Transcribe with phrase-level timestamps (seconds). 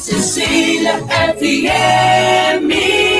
[0.00, 0.96] Cecília
[1.36, 3.19] FM.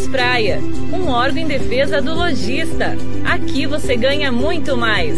[0.07, 0.59] Praia,
[0.93, 2.95] um órgão em defesa do lojista.
[3.25, 5.17] Aqui você ganha muito mais.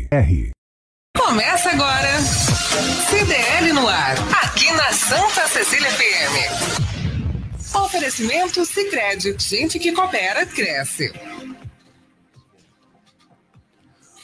[0.09, 0.51] R.
[1.17, 2.19] Começa agora.
[3.09, 4.15] CDL no ar.
[4.43, 7.75] Aqui na Santa Cecília FM.
[7.75, 9.35] Oferecimento Sicredi.
[9.37, 11.11] Gente que coopera, cresce.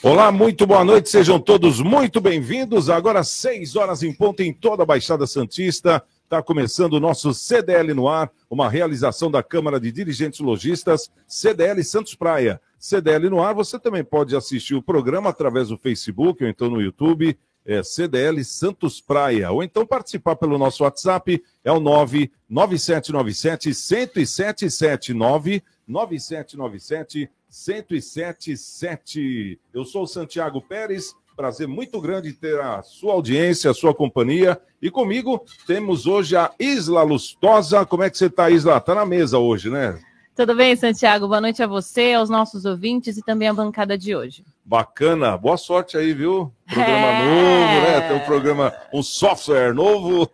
[0.02, 2.90] Olá, muito boa noite, sejam todos muito bem-vindos.
[2.90, 6.04] Agora, seis horas em ponto em toda a Baixada Santista.
[6.24, 11.84] Está começando o nosso CDL no ar, uma realização da Câmara de Dirigentes Logistas, CDL
[11.84, 12.62] Santos Praia.
[12.88, 16.82] CDL no ar, você também pode assistir o programa através do Facebook ou então no
[16.82, 25.14] YouTube, é CDL Santos Praia, ou então participar pelo nosso WhatsApp, é o 99797 1077
[25.14, 29.60] 9797 1077.
[29.74, 34.58] Eu sou o Santiago Pérez, prazer muito grande ter a sua audiência, a sua companhia.
[34.82, 37.86] E comigo temos hoje a Isla Lustosa.
[37.86, 38.78] Como é que você está, Isla?
[38.78, 40.00] Está na mesa hoje, né?
[40.38, 41.28] Tudo bem, Santiago?
[41.28, 44.46] Boa noite a você, aos nossos ouvintes e também à bancada de hoje.
[44.64, 46.54] Bacana, boa sorte aí, viu?
[46.72, 47.26] Programa é...
[47.26, 48.02] novo, né?
[48.02, 50.30] Tem um programa, um software novo.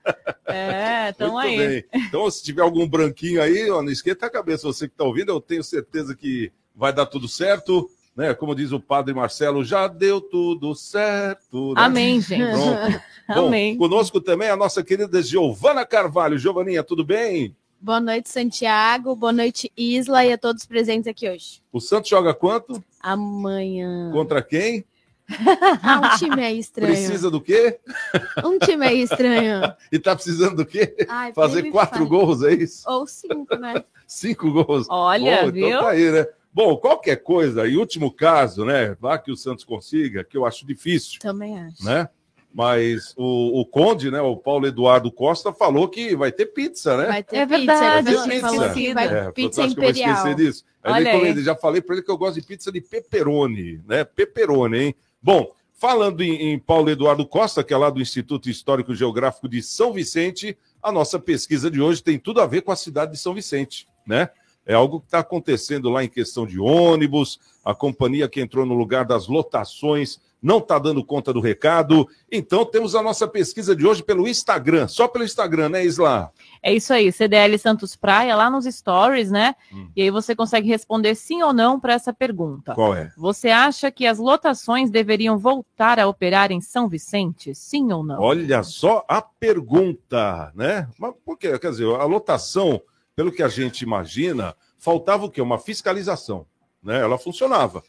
[0.46, 1.58] É, estamos aí.
[1.58, 1.86] Bem.
[1.94, 5.32] Então, se tiver algum branquinho aí, ó, não esquenta a cabeça, você que está ouvindo,
[5.32, 7.90] eu tenho certeza que vai dar tudo certo.
[8.14, 8.34] Né?
[8.34, 11.76] Como diz o padre Marcelo, já deu tudo certo.
[11.76, 11.82] Né?
[11.82, 12.60] Amém, gente.
[13.34, 13.78] Bom, Amém.
[13.78, 16.38] Conosco também a nossa querida Giovana Carvalho.
[16.38, 17.56] Giovaninha, tudo bem?
[17.84, 19.14] Boa noite, Santiago.
[19.14, 21.62] Boa noite, Isla, e a todos presentes aqui hoje.
[21.70, 22.82] O Santos joga quanto?
[23.02, 24.10] Amanhã.
[24.14, 24.86] Contra quem?
[25.84, 26.94] ah, um time aí estranho.
[26.94, 27.82] Precisa do quê?
[28.42, 29.64] Um time aí estranho.
[29.92, 30.96] e tá precisando do quê?
[31.10, 32.90] Ai, Fazer quatro gols, é isso?
[32.90, 33.84] Ou cinco, né?
[34.08, 34.88] cinco gols.
[34.90, 35.68] Olha, Bom, viu?
[35.68, 36.26] Então tá aí, né?
[36.54, 38.96] Bom, qualquer coisa, em último caso, né?
[38.98, 41.20] Vá que o Santos consiga, que eu acho difícil.
[41.20, 41.84] Também acho.
[41.84, 42.08] Né?
[42.54, 47.06] Mas o, o, Conde, né, o Paulo Eduardo Costa, falou que vai ter pizza, né?
[47.08, 47.58] Vai ter é pizza.
[47.58, 48.48] Verdade, vai ter pizza.
[48.48, 50.10] Falou que vai é, pizza imperial.
[50.10, 50.66] Eu vou esquecer disso.
[50.84, 51.44] Aí, aí.
[51.44, 54.04] já falei para ele que eu gosto de pizza de pepperoni, né?
[54.04, 54.96] Pepperoni, hein?
[55.22, 59.64] Bom, falando em, em Paulo Eduardo Costa, que é lá do Instituto Histórico Geográfico de
[59.64, 63.18] São Vicente, a nossa pesquisa de hoje tem tudo a ver com a cidade de
[63.18, 64.30] São Vicente, né?
[64.66, 68.74] É algo que está acontecendo lá em questão de ônibus, a companhia que entrou no
[68.74, 72.06] lugar das lotações não está dando conta do recado.
[72.30, 76.32] Então, temos a nossa pesquisa de hoje pelo Instagram, só pelo Instagram, né, Isla?
[76.62, 79.56] É isso aí, CDL Santos Praia, lá nos stories, né?
[79.72, 79.88] Hum.
[79.96, 82.76] E aí você consegue responder sim ou não para essa pergunta.
[82.76, 83.10] Qual é?
[83.16, 87.56] Você acha que as lotações deveriam voltar a operar em São Vicente?
[87.56, 88.20] Sim ou não?
[88.20, 90.90] Olha só a pergunta, né?
[91.00, 91.58] Mas por quê?
[91.58, 92.82] Quer dizer, a lotação,
[93.16, 95.42] pelo que a gente imagina, faltava o quê?
[95.42, 96.46] Uma fiscalização,
[96.82, 97.00] né?
[97.00, 97.84] Ela funcionava.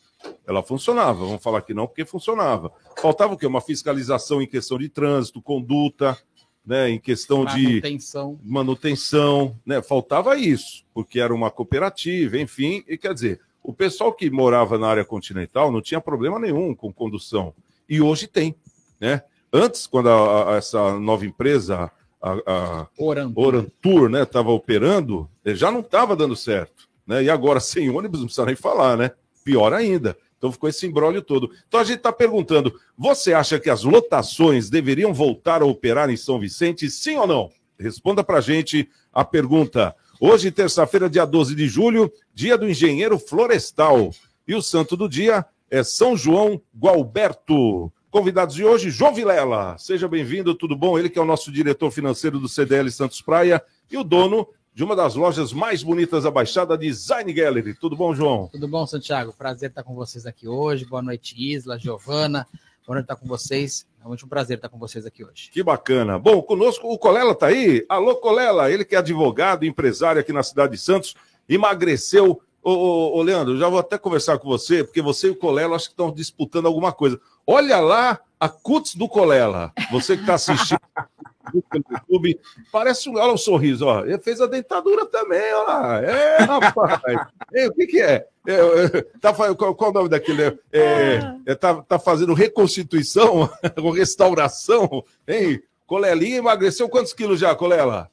[0.47, 2.73] Ela funcionava, vamos falar que não, porque funcionava.
[3.01, 3.47] Faltava o quê?
[3.47, 6.17] Uma fiscalização em questão de trânsito, conduta,
[6.65, 8.41] né, em questão de Manutenção.
[8.43, 9.83] manutenção, né?
[9.83, 14.89] Faltava isso, porque era uma cooperativa, enfim, e quer dizer, o pessoal que morava na
[14.89, 17.53] área continental não tinha problema nenhum com condução.
[17.87, 18.55] E hoje tem,
[18.99, 19.23] né?
[19.53, 21.91] Antes, quando a- a- essa nova empresa,
[22.25, 22.89] a, a.
[22.99, 27.23] Orantur, né, estava operando, eh, já não estava dando certo, né?
[27.23, 29.11] E agora sem ônibus não precisa nem falar, né?
[29.45, 30.17] Pior ainda.
[30.39, 31.51] Então ficou esse embrólio todo.
[31.69, 36.17] Então a gente está perguntando: você acha que as lotações deveriam voltar a operar em
[36.17, 37.51] São Vicente, sim ou não?
[37.79, 39.95] Responda para a gente a pergunta.
[40.21, 44.11] Hoje, terça-feira, dia 12 de julho, dia do engenheiro florestal.
[44.47, 47.93] E o santo do dia é São João Gualberto.
[48.15, 49.77] Convidados de hoje, João Vilela.
[49.77, 50.97] Seja bem-vindo, tudo bom?
[50.97, 54.85] Ele que é o nosso diretor financeiro do CDL Santos Praia e o dono de
[54.85, 57.75] uma das lojas mais bonitas da Baixada, Design Gallery.
[57.75, 58.47] Tudo bom, João?
[58.53, 59.35] Tudo bom, Santiago?
[59.37, 60.85] Prazer estar com vocês aqui hoje.
[60.85, 62.47] Boa noite, Isla, Giovana.
[62.87, 63.85] Boa noite estar com vocês.
[63.99, 65.51] É realmente um prazer estar com vocês aqui hoje.
[65.51, 66.17] Que bacana.
[66.17, 67.85] Bom, conosco o Colela tá aí.
[67.89, 71.17] Alô, Colela, ele que é advogado, empresário aqui na cidade de Santos,
[71.49, 72.41] emagreceu.
[72.65, 75.77] Ô, ô, ô, Leandro, já vou até conversar com você, porque você e o Colela
[75.77, 77.21] acho que estão disputando alguma coisa.
[77.47, 79.71] Olha lá a cuts do Colela.
[79.93, 80.81] Você que está assistindo
[81.53, 82.41] no YouTube,
[82.73, 84.07] parece um, olha o sorriso, ó.
[84.07, 86.03] Ele fez a dentadura também, olha lá.
[86.03, 87.29] É, rapaz.
[87.53, 88.27] Ei, o que que é?
[88.47, 90.59] É, é, tá, qual, qual o nome daquele?
[90.73, 95.63] É, é, tá, tá fazendo reconstituição ou restauração, hein?
[95.87, 98.11] Colelinha emagreceu quantos quilos já, Colela?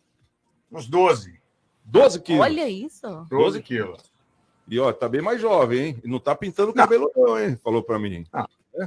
[0.69, 1.39] Uns 12.
[1.85, 2.41] 12 quilos.
[2.41, 3.25] Olha isso.
[3.29, 4.10] 12 quilos.
[4.71, 5.97] E ó, tá bem mais jovem, hein?
[6.01, 7.59] E não tá pintando o cabelo, não, hein?
[7.61, 8.23] Falou pra mim.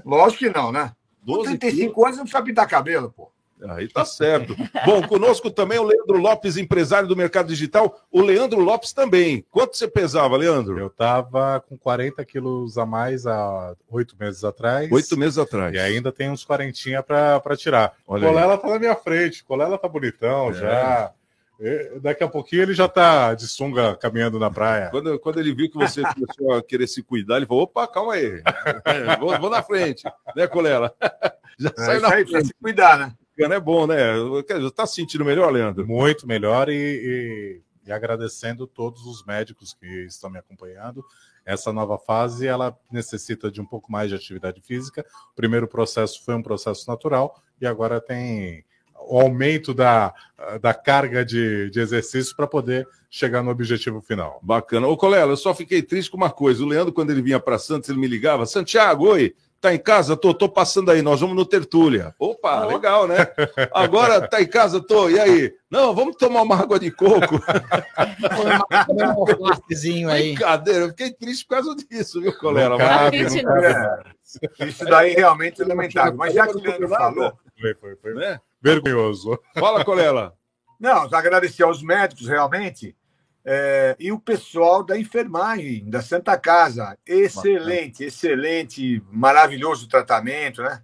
[0.05, 0.93] Lógico que não, né?
[1.27, 1.61] Com 12 quilos.
[1.61, 3.31] 35 anos não precisa pintar cabelo, pô.
[3.69, 4.55] Aí tá certo.
[4.85, 7.99] Bom, conosco também o Leandro Lopes, empresário do mercado digital.
[8.11, 9.45] O Leandro Lopes também.
[9.51, 10.79] Quanto você pesava, Leandro?
[10.79, 14.91] Eu tava com 40 quilos a mais há oito meses atrás.
[14.91, 15.73] Oito meses atrás.
[15.75, 17.95] E ainda tem uns quarentinha pra, pra tirar.
[18.07, 19.45] Olha Colela tá na minha frente.
[19.45, 20.55] Colela tá bonitão É.
[20.55, 21.13] já.
[22.03, 24.91] Daqui a pouquinho ele já tá de sunga caminhando na praia.
[24.91, 28.15] Quando, quando ele viu que você começou a querer se cuidar, ele falou: opa, calma
[28.15, 28.43] aí.
[29.21, 30.03] Vou, vou na frente,
[30.35, 30.95] né, Colela?
[31.59, 32.47] Já É saiu na frente.
[32.49, 33.15] se cuidar, né?
[33.39, 33.97] É bom, né?
[34.47, 35.87] Quer dizer, Tá se sentindo melhor, Leandro?
[35.87, 41.05] Muito melhor e, e- e agradecendo todos os médicos que estão me acompanhando.
[41.45, 45.05] Essa nova fase ela necessita de um pouco mais de atividade física.
[45.33, 48.65] O primeiro processo foi um processo natural e agora tem
[49.09, 50.13] o aumento da,
[50.61, 54.41] da carga de, de exercício para poder chegar no objetivo final.
[54.43, 54.87] Bacana.
[54.87, 56.63] Ô, Colela, eu só fiquei triste com uma coisa.
[56.63, 60.17] O Leandro, quando ele vinha para Santos, ele me ligava: Santiago, oi, tá em casa?
[60.17, 62.15] Tô, tô passando aí, nós vamos no Tertúlia.
[62.19, 63.17] Opa, legal, né?
[63.73, 65.09] Agora tá em casa, tô.
[65.09, 65.55] E aí?
[65.71, 67.41] Não, vamos tomar uma água de coco.
[68.89, 70.35] Um aí.
[70.35, 72.71] Brincadeira, eu fiquei triste por causa disso, viu, Colela?
[72.71, 74.11] Não cabe, Acredite, não cabe.
[74.59, 76.17] É, isso daí realmente é lamentável.
[76.17, 78.41] Mas já que o Leandro falou, Foi, foi, foi Né?
[78.65, 79.39] Vergonhoso.
[79.59, 80.35] Fala, Colela.
[80.81, 82.97] não, agradecer aos médicos realmente
[83.45, 86.97] é, e o pessoal da enfermagem da Santa Casa.
[87.07, 90.83] Excelente, excelente, maravilhoso tratamento, né?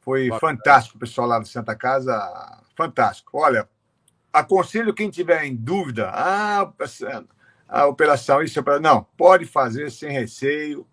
[0.00, 0.40] Foi Bacana.
[0.54, 2.18] fantástico o pessoal lá da Santa Casa,
[2.74, 3.36] fantástico.
[3.38, 3.68] Olha,
[4.32, 6.72] aconselho quem tiver em dúvida, ah,
[7.68, 10.86] a operação, isso, a operação- não, pode fazer sem receio.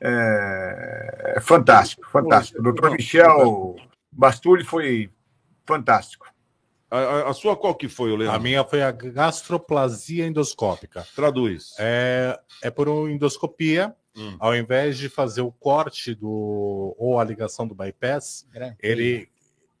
[0.00, 2.58] É, é fantástico, fantástico.
[2.58, 3.76] O doutor Michel
[4.10, 5.10] Bastulli foi
[5.66, 6.26] fantástico.
[6.90, 8.40] A, a- a sua qual que foi, o A Leandro?
[8.42, 11.06] minha foi a gastroplasia endoscópica.
[11.14, 11.74] Traduz.
[11.78, 14.36] É, é por uma endoscopia, Hum.
[14.38, 18.46] ao invés de fazer o corte do ou a ligação do bypass,
[18.80, 19.28] ele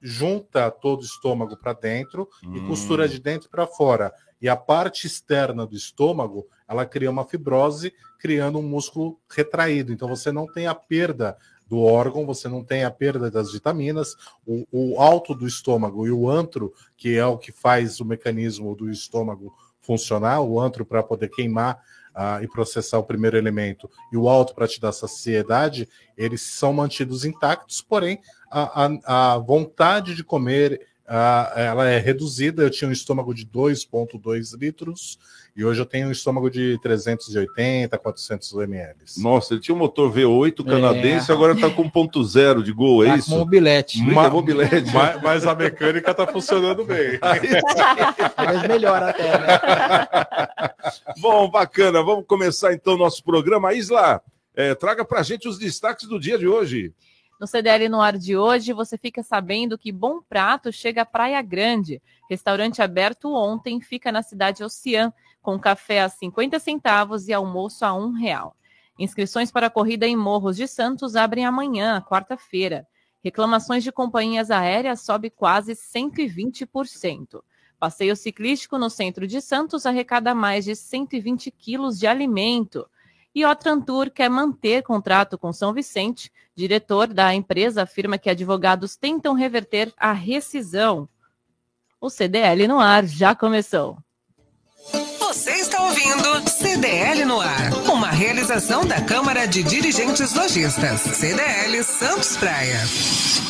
[0.00, 2.66] junta todo o estômago para dentro e Hum.
[2.66, 4.12] costura de dentro para fora.
[4.40, 9.90] E a parte externa do estômago, ela cria uma fibrose, criando um músculo retraído.
[9.92, 14.14] Então você não tem a perda do órgão, você não tem a perda das vitaminas,
[14.46, 18.74] o, o alto do estômago e o antro, que é o que faz o mecanismo
[18.76, 21.80] do estômago funcionar, o antro para poder queimar
[22.14, 26.72] ah, e processar o primeiro elemento, e o alto para te dar saciedade, eles são
[26.72, 28.20] mantidos intactos, porém
[28.50, 32.62] a, a, a vontade de comer ah, ela é reduzida.
[32.62, 35.18] Eu tinha um estômago de 2,2 litros
[35.56, 38.94] e hoje eu tenho um estômago de 380, 400 ml.
[39.18, 43.08] Nossa, ele tinha um motor V8 canadense, agora tá com ponto zero de gol, é
[43.08, 43.30] Tá isso?
[43.30, 44.02] com mobilete.
[44.02, 44.92] Ma- mobilete.
[44.92, 47.18] Mas, mas a mecânica está funcionando bem.
[48.68, 49.58] Melhor até, né?
[51.20, 52.02] Bom, bacana.
[52.02, 53.72] Vamos começar então nosso programa.
[53.74, 54.20] Isla,
[54.54, 56.92] é, traga pra gente os destaques do dia de hoje.
[57.38, 61.42] No CDL no ar de hoje, você fica sabendo que Bom Prato chega à Praia
[61.42, 62.00] Grande.
[62.30, 65.12] Restaurante aberto ontem fica na cidade Ocean,
[65.42, 68.56] com café a 50 centavos e almoço a um real.
[68.98, 72.86] Inscrições para a corrida em Morros de Santos abrem amanhã, quarta-feira.
[73.22, 77.42] Reclamações de companhias aéreas sobe quase 120%.
[77.78, 82.88] Passeio ciclístico no centro de Santos arrecada mais de 120 quilos de alimento.
[83.36, 86.32] E Otrantur quer manter contrato com São Vicente.
[86.54, 91.06] Diretor da empresa afirma que advogados tentam reverter a rescisão.
[92.00, 93.98] O CDL no ar já começou.
[95.18, 102.38] Você está ouvindo CDL no ar, uma realização da Câmara de Dirigentes Lojistas, CDL Santos
[102.38, 102.78] Praia.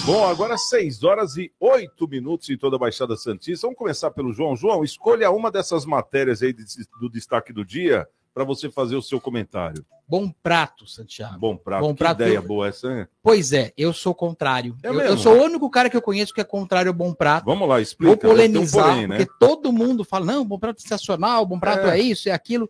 [0.05, 3.69] Bom, agora 6 horas e 8 minutos em toda a Baixada Santista.
[3.69, 4.57] Vamos começar pelo João.
[4.57, 6.53] João, escolha uma dessas matérias aí
[7.01, 8.05] do destaque do dia
[8.37, 9.83] para você fazer o seu comentário.
[10.07, 11.39] Bom prato, Santiago.
[11.39, 13.09] Bom prato, Bom que prato, ideia eu- boa essa, né?
[13.23, 14.77] Pois é, eu sou contrário.
[14.83, 17.15] É eu, eu sou o único cara que eu conheço que é contrário ao bom
[17.15, 17.47] prato.
[17.47, 18.11] Vamos lá, explica.
[18.11, 19.17] Vou Tem um polemizar, porém, né?
[19.17, 21.99] porque todo mundo fala, não, bom prato é sensacional, bom prato é.
[21.99, 22.03] É.
[22.03, 22.69] isso, é aquilo.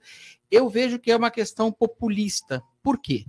[0.49, 2.63] Eu vejo que é uma questão populista.
[2.81, 3.25] Por quê?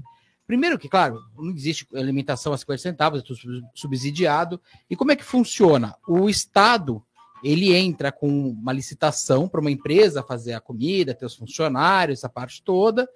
[0.46, 4.62] Primeiro que, claro, não existe alimentação a 50 centavos, é tudo sub- subsidiado.
[4.88, 5.96] E como é que funciona?
[6.08, 7.04] O Estado,
[7.44, 12.30] ele entra com uma licitação para uma empresa fazer a comida, ter os funcionários, essa
[12.30, 13.08] parte toda,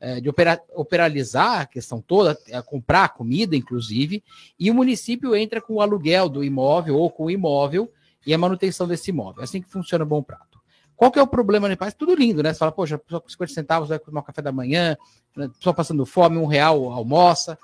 [0.00, 4.22] eh, de opera- operalizar a questão toda, eh, comprar a comida, inclusive,
[4.58, 7.90] e o município entra com o aluguel do imóvel ou com o imóvel
[8.26, 9.40] e a manutenção desse imóvel.
[9.40, 10.60] É assim que funciona o Bom Prato.
[11.00, 11.76] Qual que é o problema, né?
[11.76, 12.52] Parece tudo lindo, né?
[12.52, 14.94] Você fala, poxa, pessoa com 50 centavos vai tomar café da manhã,
[15.34, 15.48] né?
[15.48, 17.58] pessoa passando fome, um real almoça.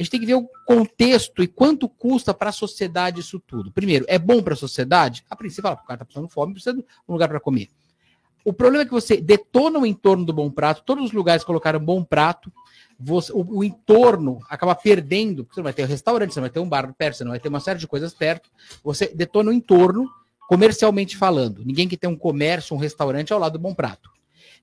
[0.00, 3.70] A gente tem que ver o contexto e quanto custa para a sociedade isso tudo.
[3.70, 5.22] Primeiro, é bom para a sociedade?
[5.28, 7.68] A princípio, o cara está passando fome, precisa de um lugar para comer.
[8.42, 11.78] O problema é que você detona o entorno do bom prato, todos os lugares colocaram
[11.78, 12.50] bom prato,
[12.98, 16.44] você- o, o entorno acaba perdendo, porque você não vai ter um restaurante, você não
[16.44, 18.48] vai ter um bar perto, você não vai ter uma série de coisas perto,
[18.82, 20.08] você detona o entorno,
[20.48, 21.62] comercialmente falando.
[21.62, 24.08] Ninguém que tem um comércio, um restaurante ao lado do bom prato.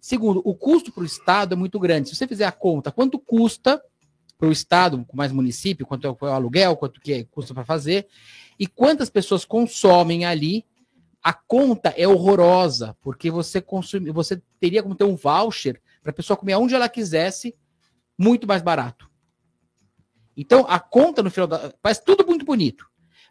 [0.02, 2.10] Segundo, o custo para o Estado é muito grande.
[2.10, 3.80] Se você fizer a conta, quanto custa
[4.38, 8.08] para o Estado, com mais município, quanto é o aluguel, quanto que custa para fazer,
[8.60, 10.66] e quantas pessoas consomem ali,
[11.24, 16.14] a conta é horrorosa, porque você consome, você teria como ter um voucher para a
[16.14, 17.56] pessoa comer onde ela quisesse,
[18.18, 19.10] muito mais barato.
[20.36, 21.74] Então, a conta no final da.
[21.82, 22.86] Faz tudo muito bonito.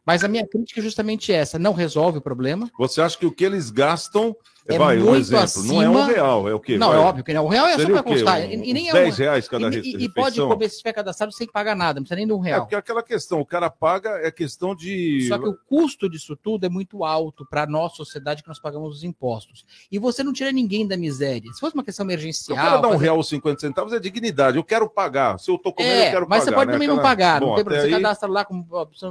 [0.05, 2.71] Mas a minha crítica é justamente essa: não resolve o problema.
[2.79, 4.37] Você acha que o que eles gastam,
[4.69, 6.77] É vai, um muito exemplo, não é um acima- real, é o quê?
[6.77, 6.97] Não, Vai.
[6.97, 7.45] é óbvio que não.
[7.45, 8.11] O real é só Seria para o quê?
[8.11, 8.41] constar.
[8.41, 11.33] Um- E, nem é um- 10 reais cada e, e- pode comer se estiver cadastrado
[11.33, 12.61] sem pagar nada, não precisa nem de um É real.
[12.63, 15.27] porque aquela questão, o cara paga é questão de.
[15.29, 18.59] Só que o custo disso tudo é muito alto para a nossa sociedade que nós
[18.59, 19.65] pagamos os impostos.
[19.91, 21.53] E você não tira ninguém da miséria.
[21.53, 22.57] Se fosse uma questão Se o emergencial.
[22.57, 24.57] cara dá um fazer- real ou 50 centavos é dignidade.
[24.57, 25.39] Eu quero pagar.
[25.39, 26.45] Se eu tô comendo, É, eu quero mas pagar.
[26.45, 26.73] você pode né?
[26.73, 27.41] também não Aquela- pagar.
[27.41, 27.89] Bom, não tem problema.
[27.89, 28.65] Você aí, cadastra lá com.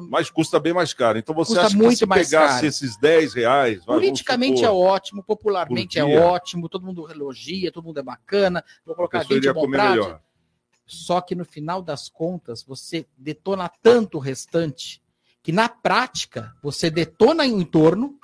[0.10, 1.18] Mas custa bem mais caro.
[1.18, 2.66] Então você Custa acha muito que se mais pegasse caro.
[2.68, 3.86] esses 10 reais.
[3.86, 5.45] vai, Politicamente é ótimo, popularmente
[6.00, 6.26] é Por dia.
[6.26, 8.64] ótimo, todo mundo elogia, todo mundo é bacana.
[8.86, 10.22] Vou colocar pessoa 20 iria bom melhor.
[10.86, 15.02] Só que no final das contas, você detona tanto o restante
[15.42, 18.18] que na prática você detona o entorno.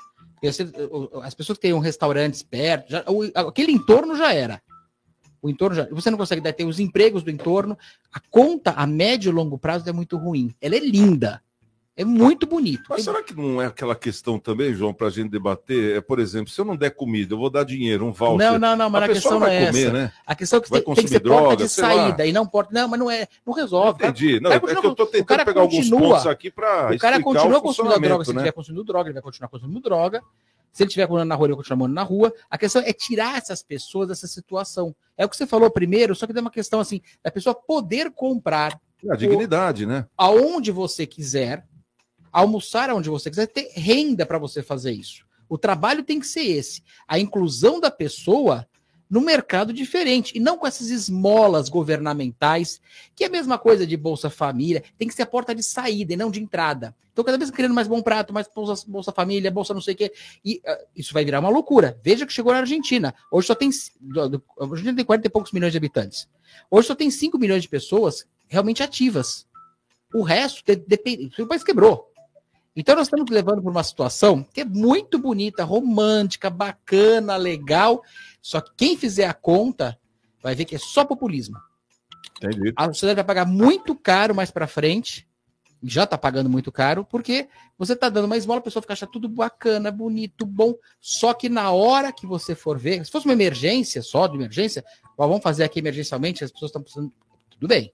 [1.23, 3.03] As pessoas que têm um restaurantes perto, já-
[3.35, 4.61] aquele entorno já era.
[5.41, 5.87] O entorno já.
[5.89, 7.75] Você não consegue ter os empregos do entorno.
[8.13, 10.53] A conta a médio e longo prazo é muito ruim.
[10.61, 11.43] Ela é linda.
[12.01, 12.83] É muito bonito.
[12.89, 15.97] Mas será que não é aquela questão também, João, para a gente debater?
[15.97, 18.37] É, por exemplo, se eu não der comida, eu vou dar dinheiro, um voucher.
[18.51, 19.93] Não, não, não, mas a a questão não é comer, essa.
[19.93, 20.11] né?
[20.25, 21.89] A questão é que Vai tem, tem que ser porta droga, de sei lá.
[21.89, 22.73] saída e não porta.
[22.73, 23.27] Não, mas não é.
[23.45, 23.99] Não resolve.
[23.99, 24.11] cara.
[24.11, 24.39] Entendi.
[24.39, 26.49] Não, O é cara que eu estou o tentando cara pegar alguns continua- pontos aqui
[26.49, 28.25] para O cara continua consumindo droga.
[28.25, 28.41] Se ele né?
[28.41, 30.21] estiver consumindo droga, ele vai continuar consumindo droga.
[30.73, 32.33] Se ele estiver morando na rua, ele vai continuar morando na rua.
[32.49, 34.95] A questão é tirar essas pessoas dessa situação.
[35.17, 38.09] É o que você falou primeiro, só que tem uma questão assim, da pessoa poder
[38.11, 38.79] comprar
[39.09, 40.05] A dignidade, né?
[40.17, 41.65] aonde você quiser,
[42.31, 45.25] almoçar aonde você quiser, ter renda para você fazer isso.
[45.49, 46.81] O trabalho tem que ser esse.
[47.07, 48.67] A inclusão da pessoa
[49.09, 52.79] no mercado diferente e não com essas esmolas governamentais,
[53.13, 56.13] que é a mesma coisa de Bolsa Família, tem que ser a porta de saída
[56.13, 56.95] e não de entrada.
[57.11, 59.97] Então, cada vez criando mais bom prato, mais Bolsa, Bolsa Família, Bolsa não sei o
[59.97, 60.13] quê,
[60.45, 61.99] e ah, isso vai virar uma loucura.
[62.01, 63.13] Veja que chegou na Argentina.
[63.29, 63.69] Hoje só tem.
[63.69, 66.29] A Argentina tem 40 e poucos milhões de habitantes.
[66.69, 69.45] Hoje só tem 5 milhões de pessoas realmente ativas.
[70.13, 71.29] O resto de- depende.
[71.41, 72.10] O país quebrou.
[72.75, 78.01] Então nós estamos levando para uma situação que é muito bonita, romântica, bacana, legal.
[78.41, 79.99] Só que quem fizer a conta
[80.41, 81.57] vai ver que é só populismo.
[82.37, 82.73] Entendi.
[82.75, 85.27] A sociedade vai pagar muito caro mais para frente.
[85.83, 89.11] Já está pagando muito caro, porque você está dando uma esmola, a pessoa fica achando
[89.11, 90.75] tudo bacana, bonito, bom.
[90.99, 94.85] Só que na hora que você for ver, se fosse uma emergência, só de emergência,
[95.17, 97.11] ó, vamos fazer aqui emergencialmente, as pessoas estão precisando.
[97.49, 97.91] Tudo bem,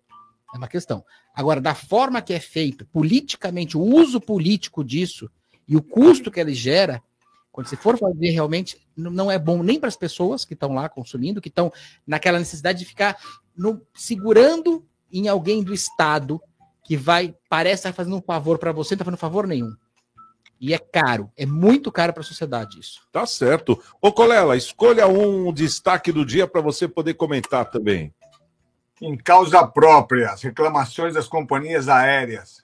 [0.58, 1.06] é uma questão.
[1.34, 5.30] Agora, da forma que é feito, politicamente, o uso político disso
[5.68, 7.02] e o custo que ele gera,
[7.52, 10.88] quando você for fazer realmente, não é bom nem para as pessoas que estão lá
[10.90, 11.72] consumindo, que estão
[12.06, 13.18] naquela necessidade de ficar
[13.56, 16.42] no- segurando em alguém do Estado
[16.84, 19.74] que vai, parece estar fazendo um favor para você, não está fazendo favor nenhum.
[20.60, 23.02] E é caro, é muito caro para a sociedade isso.
[23.12, 23.82] Tá certo.
[24.02, 28.14] Ô, Colela, escolha um destaque do dia para você poder comentar também.
[29.02, 32.64] Em causa própria, as reclamações das companhias aéreas.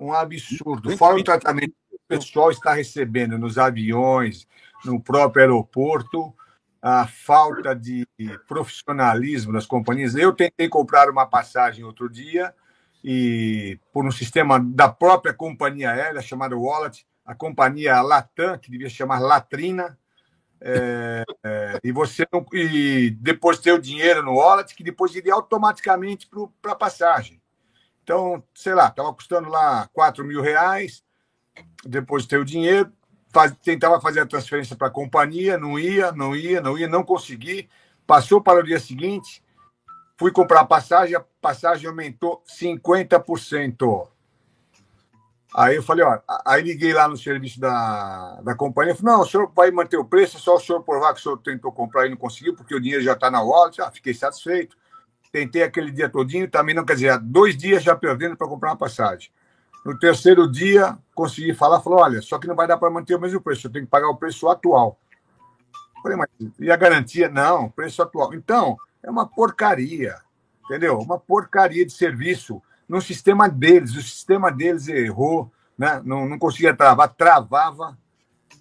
[0.00, 0.96] Um absurdo.
[0.96, 4.46] Fora o tratamento que o pessoal está recebendo nos aviões,
[4.84, 6.34] no próprio aeroporto,
[6.80, 8.06] a falta de
[8.46, 10.14] profissionalismo das companhias.
[10.14, 12.54] Eu tentei comprar uma passagem outro dia
[13.02, 18.88] e por um sistema da própria companhia aérea chamado Wallet, a companhia Latam, que devia
[18.88, 19.98] chamar Latrina,
[20.68, 25.32] é, é, e você não, e depois ter o dinheiro no wallet, que depois iria
[25.32, 26.28] automaticamente
[26.60, 27.40] para a passagem.
[28.02, 31.04] Então, sei lá, estava custando lá 4 mil reais,
[31.84, 32.92] depois ter o dinheiro,
[33.32, 37.04] faz, tentava fazer a transferência para a companhia, não ia, não ia, não ia, não
[37.04, 37.68] consegui.
[38.04, 39.44] Passou para o dia seguinte,
[40.18, 44.08] fui comprar a passagem, a passagem aumentou 50%.
[45.58, 49.26] Aí eu falei, ó, aí liguei lá no serviço da, da companhia, falei, não, o
[49.26, 52.06] senhor vai manter o preço, é só o senhor provar que o senhor tentou comprar
[52.06, 53.80] e não conseguiu, porque o dinheiro já está na wallet.
[53.80, 54.76] Ah, fiquei satisfeito.
[55.32, 58.76] Tentei aquele dia todinho, também não quer dizer, dois dias já perdendo para comprar uma
[58.76, 59.30] passagem.
[59.82, 63.20] No terceiro dia, consegui falar, falou, olha, só que não vai dar para manter o
[63.20, 65.00] mesmo preço, eu tenho que pagar o preço atual.
[66.02, 66.28] Falei, mas
[66.60, 67.30] e a garantia?
[67.30, 68.34] Não, preço atual.
[68.34, 70.16] Então, é uma porcaria,
[70.66, 70.98] entendeu?
[70.98, 73.94] Uma porcaria de serviço no sistema deles.
[73.96, 76.00] O sistema deles errou, né?
[76.04, 77.96] não, não conseguia travar, travava.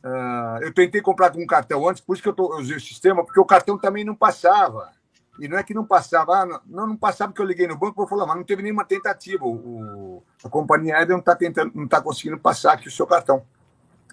[0.03, 2.77] Uh, eu tentei comprar com um cartão antes, por isso que eu, tô, eu usei
[2.77, 4.91] o sistema, porque o cartão também não passava.
[5.39, 8.03] E não é que não passava, ah, não, não passava porque eu liguei no banco
[8.03, 9.45] e falou, mas não teve nenhuma tentativa.
[9.45, 13.43] O, a companhia aérea não está tentando, não está conseguindo passar aqui o seu cartão.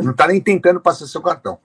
[0.01, 1.61] Não está nem tentando passar seu cartão.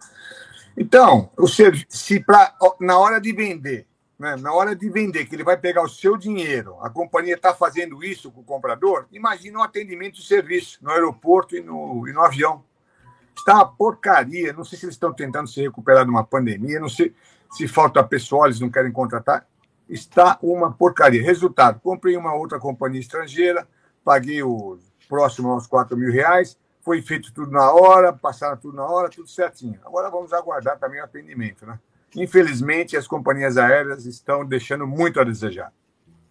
[0.77, 3.86] Então, o se pra, na hora de vender,
[4.17, 7.53] né, na hora de vender, que ele vai pegar o seu dinheiro, a companhia está
[7.53, 12.13] fazendo isso com o comprador, imagina o atendimento de serviço no aeroporto e no, e
[12.13, 12.63] no avião.
[13.37, 14.51] Está uma porcaria.
[14.51, 17.13] Não sei se eles estão tentando se recuperar de uma pandemia, não sei
[17.51, 19.47] se falta pessoal, eles não querem contratar.
[19.87, 21.23] Está uma porcaria.
[21.23, 23.67] Resultado: comprei uma outra companhia estrangeira,
[24.03, 28.85] paguei o próximo aos 4 mil reais, foi feito tudo na hora, passaram tudo na
[28.85, 29.79] hora, tudo certinho.
[29.85, 31.79] Agora vamos aguardar também o atendimento, né?
[32.15, 35.71] Infelizmente, as companhias aéreas estão deixando muito a desejar.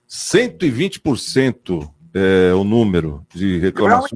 [0.08, 4.10] 120% é o número de reclamações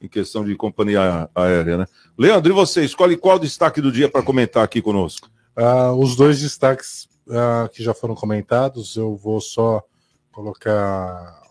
[0.00, 1.86] em questão de companhia aérea, né?
[2.18, 5.30] Leandro, e você, escolhe qual destaque do dia para comentar aqui conosco?
[5.56, 9.82] Uh, os dois destaques uh, que já foram comentados, eu vou só
[10.30, 11.42] colocar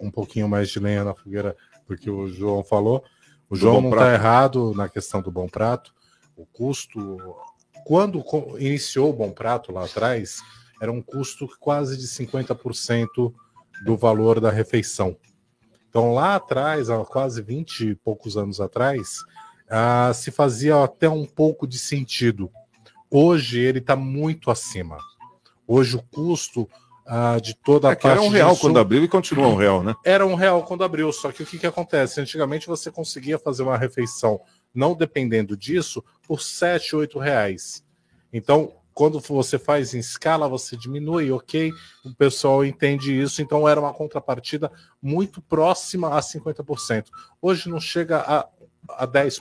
[0.00, 1.54] um pouquinho mais de lenha na fogueira,
[1.86, 3.04] porque o João falou.
[3.48, 5.92] O do João não está errado na questão do bom prato.
[6.36, 7.18] O custo,
[7.90, 8.22] quando
[8.60, 10.36] iniciou o bom prato lá atrás,
[10.80, 13.34] era um custo quase de 50%
[13.84, 15.16] do valor da refeição.
[15.88, 19.18] Então, lá atrás, há quase 20 e poucos anos atrás,
[19.66, 22.48] uh, se fazia até um pouco de sentido
[23.10, 24.96] Hoje ele está muito acima.
[25.66, 26.62] Hoje o custo
[27.06, 28.18] uh, de toda a é parte.
[28.18, 29.96] Era um real disso, quando abriu e continua um real, né?
[30.04, 31.12] Era um real quando abriu.
[31.12, 32.20] Só que o que, que acontece?
[32.20, 34.40] Antigamente você conseguia fazer uma refeição,
[34.72, 37.84] não dependendo disso, por 7, 8 reais.
[38.32, 41.72] Então, quando você faz em escala, você diminui, ok?
[42.04, 44.70] O pessoal entende isso, então era uma contrapartida
[45.02, 47.06] muito próxima a 50%.
[47.42, 48.48] Hoje não chega a,
[48.90, 49.40] a 10%.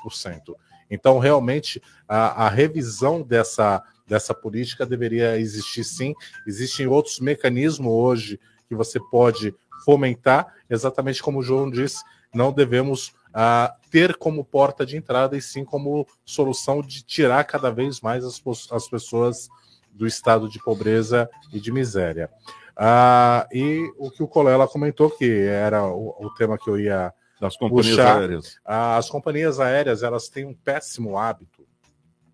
[0.90, 6.16] Então, realmente, a, a revisão dessa, dessa política deveria existir sim.
[6.48, 9.54] Existem outros mecanismos hoje que você pode
[9.86, 15.42] fomentar, exatamente como o João disse, não devemos uh, ter como porta de entrada e
[15.42, 19.50] sim como solução de tirar cada vez mais as, as pessoas
[19.92, 22.30] do estado de pobreza e de miséria.
[22.78, 27.14] Uh, e o que o Colela comentou, que era o, o tema que eu ia
[27.40, 28.20] das companhias puxar.
[28.20, 28.56] aéreas.
[28.66, 31.66] As companhias aéreas elas têm um péssimo hábito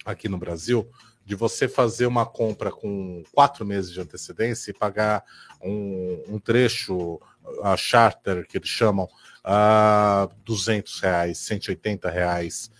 [0.03, 0.89] aqui no Brasil
[1.23, 5.23] de você fazer uma compra com quatro meses de antecedência e pagar
[5.61, 7.19] um, um trecho
[7.63, 9.07] a charter que eles chamam
[9.47, 12.71] a 200 reais, 180 reais.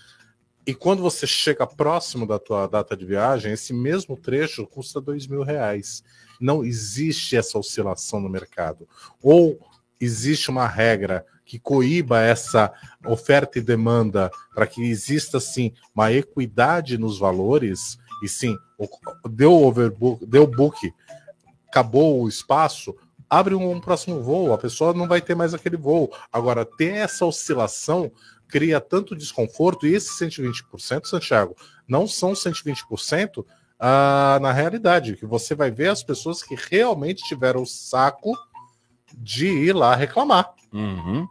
[0.65, 5.27] E quando você chega próximo da tua data de viagem, esse mesmo trecho custa dois
[5.27, 6.03] mil reais.
[6.41, 8.89] Não existe essa oscilação no mercado.
[9.21, 9.59] Ou
[10.01, 12.73] existe uma regra que coíba essa
[13.05, 18.57] oferta e demanda para que exista sim uma equidade nos valores e sim
[19.29, 20.91] deu overbook, deu book,
[21.67, 22.95] acabou o espaço,
[23.29, 26.11] abre um, próximo voo, a pessoa não vai ter mais aquele voo.
[26.31, 28.11] Agora, ter essa oscilação
[28.47, 31.55] cria tanto desconforto, e esses 120%, Santiago,
[31.87, 33.45] não são 120%
[33.79, 38.33] ah, na realidade, que você vai ver as pessoas que realmente tiveram o saco
[39.17, 40.53] de ir lá reclamar.
[40.71, 41.27] Uhum.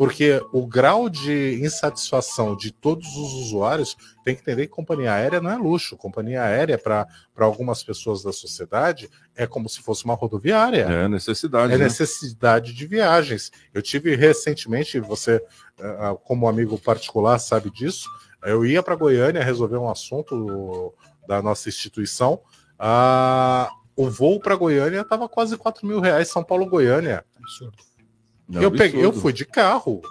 [0.00, 5.42] Porque o grau de insatisfação de todos os usuários tem que entender que companhia aérea
[5.42, 5.94] não é luxo.
[5.94, 10.84] Companhia aérea, para algumas pessoas da sociedade, é como se fosse uma rodoviária.
[10.84, 11.74] É necessidade.
[11.74, 11.84] É né?
[11.84, 13.52] necessidade de viagens.
[13.74, 15.38] Eu tive recentemente, você,
[15.78, 18.08] ah, como amigo particular, sabe disso.
[18.42, 20.94] Eu ia para Goiânia resolver um assunto
[21.28, 22.40] da nossa instituição.
[22.78, 27.22] Ah, o voo para Goiânia estava quase 4 mil reais, São Paulo-Goiânia.
[27.36, 27.89] Absurdo.
[28.50, 30.02] Não, eu, peguei, eu fui de carro.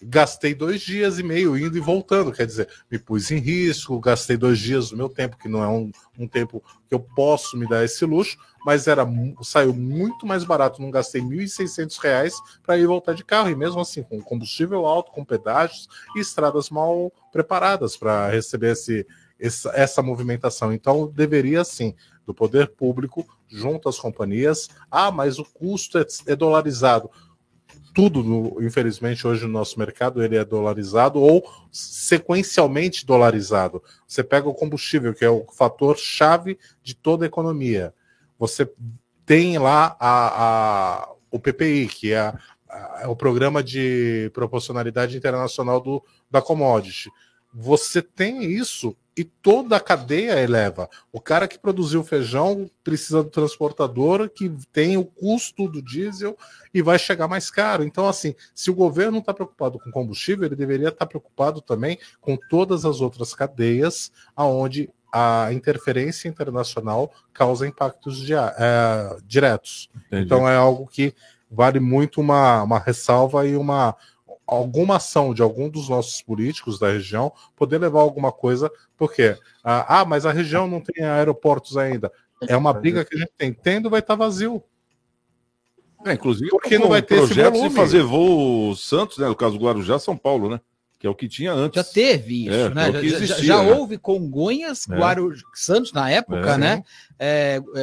[0.00, 2.30] Gastei dois dias e meio indo e voltando.
[2.30, 5.68] Quer dizer, me pus em risco, gastei dois dias do meu tempo, que não é
[5.68, 9.06] um, um tempo que eu posso me dar esse luxo, mas era
[9.42, 10.80] saiu muito mais barato.
[10.80, 13.50] Não gastei 1.600 reais para ir voltar de carro.
[13.50, 19.06] E mesmo assim, com combustível alto, com pedágios e estradas mal preparadas para receber esse,
[19.40, 20.72] essa, essa movimentação.
[20.72, 21.94] Então, deveria sim,
[22.26, 24.68] do poder público, junto às companhias.
[24.90, 27.10] Ah, mas o custo é, é dolarizado
[27.96, 33.82] tudo, infelizmente, hoje no nosso mercado ele é dolarizado ou sequencialmente dolarizado.
[34.06, 37.94] Você pega o combustível, que é o fator chave de toda a economia.
[38.38, 38.70] Você
[39.24, 40.44] tem lá a,
[41.04, 42.18] a- o PPI, que é,
[42.68, 47.10] a- é o Programa de Proporcionalidade Internacional do, da Commodity.
[47.54, 50.88] Você tem isso e toda a cadeia eleva.
[51.10, 56.36] O cara que produziu feijão precisa do transportador que tem o custo do diesel
[56.74, 57.82] e vai chegar mais caro.
[57.82, 62.36] Então, assim, se o governo está preocupado com combustível, ele deveria estar preocupado também com
[62.36, 69.88] todas as outras cadeias aonde a interferência internacional causa impactos dia- eh, diretos.
[70.08, 70.24] Entendi.
[70.26, 71.14] Então, é algo que
[71.50, 73.96] vale muito uma, uma ressalva e uma
[74.46, 80.00] alguma ação de algum dos nossos políticos da região poder levar alguma coisa, porque ah,
[80.00, 82.12] ah, mas a região não tem aeroportos ainda.
[82.46, 83.52] É uma briga que a gente tem.
[83.52, 84.62] Tendo vai estar vazio.
[86.04, 89.26] É, inclusive, Porque não vai ter esse projetos de fazer voo Santos, né?
[89.26, 90.60] No caso Guarujá, São Paulo, né?
[91.00, 91.82] Que é o que tinha antes.
[91.82, 92.86] Já teve isso, É, né?
[92.86, 93.72] é o Já, existia, já né?
[93.72, 94.96] houve Congonhas, É.
[94.96, 96.58] Guarujá, Santos na época, É.
[96.58, 96.84] né?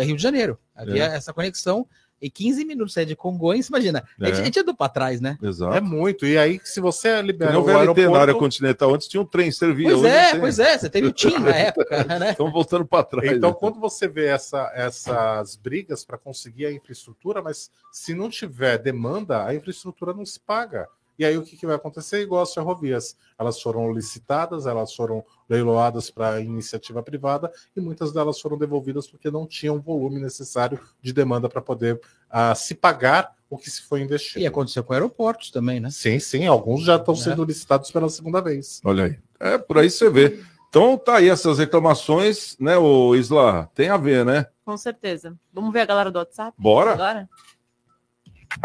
[0.06, 0.58] Rio de Janeiro.
[0.76, 1.16] Havia É.
[1.18, 1.86] essa conexão.
[2.24, 4.04] E 15 minutos é de Congonhas, imagina.
[4.20, 4.42] A, gente, É.
[4.42, 5.38] a gente andou para trás, né?
[5.44, 5.74] Exato.
[5.76, 6.26] É muito.
[6.26, 9.08] E aí, se você Que libera nem o o VLT na área aeroporto, continental antes
[9.08, 9.90] tinha um trem, servia.
[9.90, 10.78] Pois é, pois é.
[10.78, 12.32] Você teve o TIM na época, né?
[12.32, 13.30] Estamos voltando para trás.
[13.32, 13.56] Então, né?
[13.60, 19.46] quando você vê essa- essas brigas para conseguir a infraestrutura, mas se não tiver demanda,
[19.46, 20.88] a infraestrutura não se paga.
[21.24, 22.20] E aí o que, que vai acontecer?
[22.22, 23.16] Igual as ferrovias.
[23.40, 29.32] Elas foram licitadas, elas foram leiloadas para iniciativa privada e muitas delas foram devolvidas porque
[29.32, 33.84] não tinham o volume necessário de demanda para poder ah, se pagar o que se
[33.84, 34.44] foi investido.
[34.44, 35.90] E aconteceu com aeroportos também, né?
[35.92, 37.18] Sim, sim, alguns já estão É.
[37.18, 38.82] sendo licitados pela segunda vez.
[38.84, 39.18] Olha aí.
[39.40, 40.44] É, por aí você vê.
[40.68, 43.70] Então tá aí essas reclamações, né, o Isla?
[43.74, 44.48] Tem a ver, né?
[44.66, 45.38] Com certeza.
[45.54, 46.54] Vamos ver a galera do WhatsApp?
[46.58, 46.94] Bora?
[46.94, 47.30] Agora?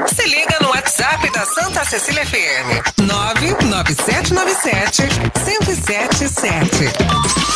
[0.06, 3.00] Se liga no WhatsApp da Santa Cecília FM.
[3.00, 5.02] 99797
[5.46, 6.68] 1077.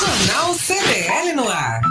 [0.01, 1.83] Jornal CDL no ar.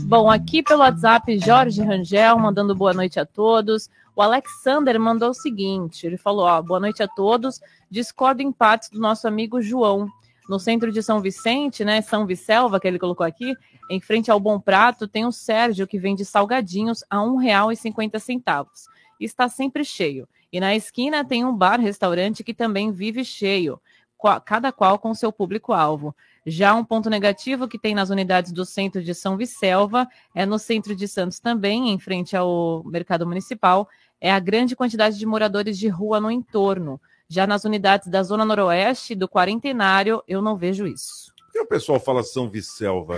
[0.00, 3.88] Bom, aqui pelo WhatsApp, Jorge Rangel mandando boa noite a todos.
[4.16, 7.60] O Alexander mandou o seguinte: ele falou, ó, boa noite a todos.
[7.88, 10.08] Discordo em partes do nosso amigo João.
[10.48, 12.02] No centro de São Vicente, né?
[12.02, 13.54] São Vicelva, que ele colocou aqui,
[13.88, 18.66] em frente ao Bom Prato, tem o Sérgio que vende salgadinhos a R$ 1,50.
[19.20, 20.26] Está sempre cheio.
[20.50, 23.80] E na esquina tem um bar-restaurante que também vive cheio,
[24.44, 26.14] cada qual com seu público-alvo.
[26.46, 30.58] Já um ponto negativo que tem nas unidades do centro de São Vicelva, é no
[30.58, 33.88] centro de Santos também, em frente ao mercado municipal,
[34.20, 37.00] é a grande quantidade de moradores de rua no entorno.
[37.28, 41.32] Já nas unidades da Zona Noroeste do Quarentenário, eu não vejo isso.
[41.50, 43.16] Por que o pessoal fala São Vicelva?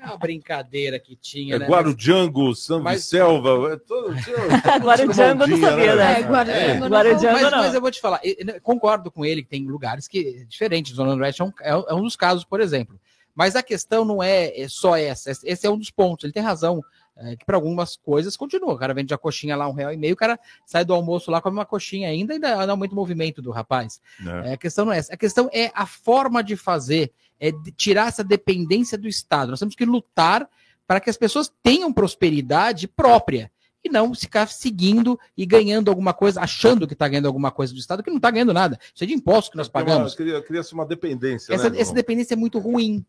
[0.00, 1.66] É uma brincadeira que tinha, É né?
[1.66, 3.74] Guarujângo, São Mas- Vicelva.
[3.74, 4.14] É todo,
[4.82, 6.20] Guarujângo eu não sabia, né?
[6.20, 6.88] É, Guarujângo.
[6.88, 7.58] Guarujângo mas, não.
[7.58, 10.44] mas eu vou te falar, eu- eu concordo com ele que tem lugares que é
[10.44, 10.94] diferente.
[10.94, 12.98] Zona Noroeste é um, é um- é um dos casos, por exemplo.
[13.34, 15.30] Mas a questão não é, é só essa.
[15.30, 16.24] Esse- Esse é um dos pontos.
[16.24, 16.80] Ele tem razão.
[17.16, 18.72] é, que para algumas coisas continua.
[18.72, 21.30] O cara vende a coxinha lá um real e meio, o cara sai do almoço
[21.30, 24.00] lá, come uma coxinha ainda, ainda aumenta o movimento do rapaz.
[24.44, 24.50] É.
[24.50, 25.14] É, a questão não é essa.
[25.14, 27.12] A questão é a forma de fazer,
[27.48, 29.50] é tirar essa dependência do Estado.
[29.50, 30.48] Nós temos que lutar
[30.86, 33.50] para que as pessoas tenham prosperidade própria
[33.82, 37.78] e não ficar seguindo e ganhando alguma coisa, achando que está ganhando alguma coisa do
[37.78, 38.78] Estado, que não está ganhando nada.
[38.94, 40.14] Isso é de impostos que nós pagamos.
[40.14, 41.52] Cria- Cria-se uma dependência.
[41.52, 43.04] Essa, né, essa dependência é muito ruim.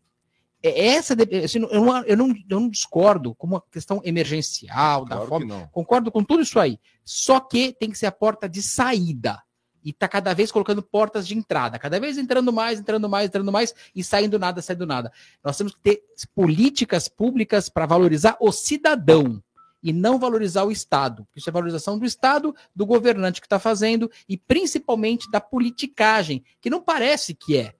[0.62, 5.04] É Essa, de- assim, eu, não, eu, não, eu não discordo como uma questão emergencial,
[5.04, 5.46] da Claro fome.
[5.72, 6.78] Concordo com tudo isso aí.
[7.04, 9.42] Só que tem que ser a porta de saída.
[9.86, 13.52] E tá cada vez colocando portas de entrada, cada vez entrando mais, entrando mais, entrando
[13.52, 15.12] mais e saindo nada, saindo nada.
[15.44, 16.02] Nós temos que ter
[16.34, 19.40] políticas públicas para valorizar o cidadão
[19.80, 21.24] e não valorizar o Estado.
[21.36, 26.68] Isso é valorização do Estado, do governante que está fazendo e principalmente da politicagem, que
[26.68, 27.72] não parece que é.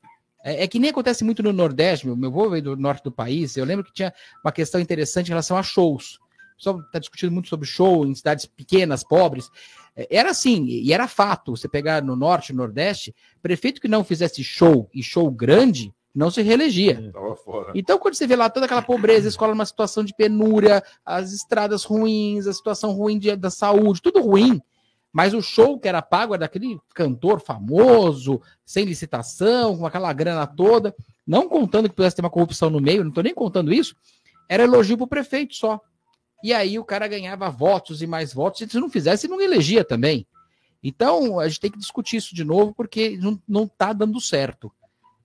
[0.45, 3.11] É, é que nem acontece muito no Nordeste, meu, meu avô veio do norte do
[3.11, 4.15] país, eu lembro que tinha
[4.45, 6.21] uma questão interessante em relação a shows.
[6.53, 9.51] O pessoal está discutindo muito sobre show em cidades pequenas, pobres.
[9.97, 11.57] É, Era assim, e era fato.
[11.57, 16.31] Você pegar no norte, no nordeste, prefeito que não fizesse show e show grande, não
[16.31, 17.13] se reelegia.
[17.45, 17.73] Fora.
[17.75, 21.33] Então, quando você vê lá toda aquela pobreza, a escola numa situação de penúria, as
[21.33, 24.61] estradas ruins, a situação ruim de- da saúde, tudo ruim.
[25.13, 30.47] Mas o show que era pago era daquele cantor famoso, sem licitação, com aquela grana
[30.47, 30.95] toda,
[31.27, 33.95] não contando que pudesse ter uma corrupção no meio, não estou nem contando isso,
[34.49, 35.81] era elogio para o prefeito só.
[36.43, 39.85] E aí o cara ganhava votos e mais votos, e se não fizesse, não elegia
[39.85, 40.27] também.
[40.83, 44.71] Então, a gente tem que discutir isso de novo, porque não, não tá dando certo.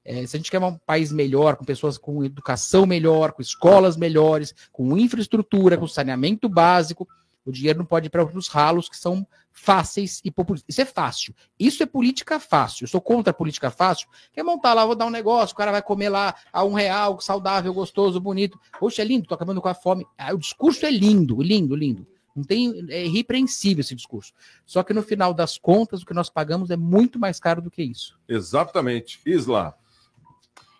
[0.03, 3.95] É, se a gente quer um país melhor, com pessoas com educação melhor, com escolas
[3.95, 7.07] melhores, com infraestrutura, com saneamento básico,
[7.45, 10.73] o dinheiro não pode ir para os ralos que são fáceis e populistas.
[10.73, 11.35] Isso é fácil.
[11.59, 12.83] Isso é política fácil.
[12.83, 14.07] Eu sou contra a política fácil.
[14.31, 17.19] Quer montar lá, vou dar um negócio, o cara vai comer lá a um real,
[17.19, 18.59] saudável, gostoso, bonito.
[18.79, 20.05] Poxa, é lindo, tô acabando com a fome.
[20.17, 22.07] Ah, o discurso é lindo, lindo, lindo.
[22.35, 24.33] Não tem, é irrepreensível esse discurso.
[24.65, 27.69] Só que no final das contas, o que nós pagamos é muito mais caro do
[27.69, 28.17] que isso.
[28.27, 29.19] Exatamente.
[29.25, 29.75] Isla.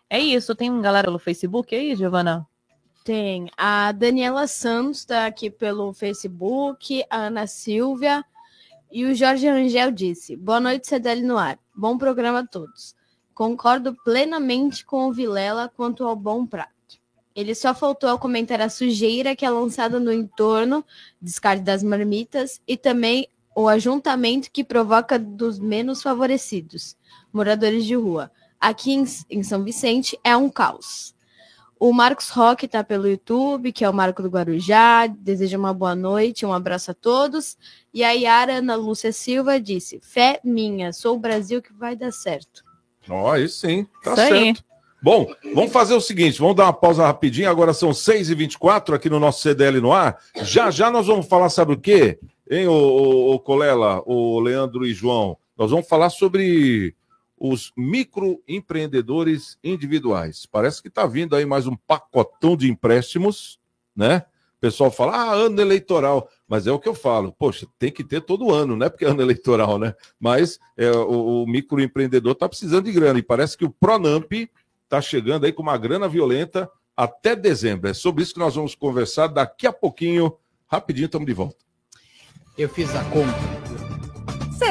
[0.10, 2.48] É isso, tem uma galera no Facebook aí, Giovana?
[3.04, 8.24] Tem a Daniela Santos, está aqui pelo Facebook, a Ana Silvia
[8.92, 11.58] e o Jorge Rangel disse: Boa noite, CDL no ar.
[11.76, 12.94] Bom programa a todos.
[13.34, 16.72] Concordo plenamente com o Vilela quanto ao bom prato.
[17.34, 20.86] Ele só faltou ao comentar a sujeira que é lançada no entorno,
[21.20, 26.96] descarte das marmitas, e também o ajuntamento que provoca dos menos favorecidos,
[27.34, 28.30] moradores de rua.
[28.60, 28.92] Aqui
[29.28, 31.16] em São Vicente é um caos.
[31.82, 35.08] O Marcos Roque está pelo YouTube, que é o Marco do Guarujá.
[35.08, 37.58] Deseja uma boa noite, um abraço a todos.
[37.92, 42.12] E a Yara Ana Lúcia Silva disse: Fé minha, sou o Brasil que vai dar
[42.12, 42.64] certo.
[43.10, 44.30] Ó, aí sim, tá Isso aí.
[44.30, 44.64] certo.
[45.02, 49.20] Bom, vamos fazer o seguinte, vamos dar uma pausa rapidinho, agora são 6h24 aqui no
[49.20, 50.20] nosso CDL no ar.
[50.44, 52.20] Já já nós vamos falar, sabe o quê?
[52.48, 55.36] Hein, ô, ô, ô Colela, o Leandro e João?
[55.58, 56.96] Nós vamos falar sobre
[57.44, 60.46] os microempreendedores individuais.
[60.46, 63.60] Parece que está vindo aí mais um pacotão de empréstimos,
[63.96, 64.26] né?
[64.58, 66.30] O pessoal fala, ah, ano eleitoral.
[66.48, 69.06] Mas é o que eu falo, poxa, tem que ter todo ano, não é porque
[69.06, 69.96] é ano eleitoral, né?
[70.20, 73.18] Mas é, o, o microempreendedor está precisando de grana.
[73.18, 74.32] E parece que o Pronamp
[74.84, 77.90] está chegando aí com uma grana violenta até dezembro.
[77.90, 80.38] É sobre isso que nós vamos conversar daqui a pouquinho.
[80.68, 81.58] Rapidinho, estamos de volta.
[82.56, 83.61] Eu fiz a conta.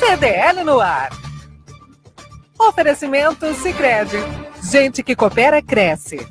[0.00, 1.10] CDL no ar.
[2.58, 4.16] Oferecimento Sicredi.
[4.62, 6.26] Gente que coopera cresce.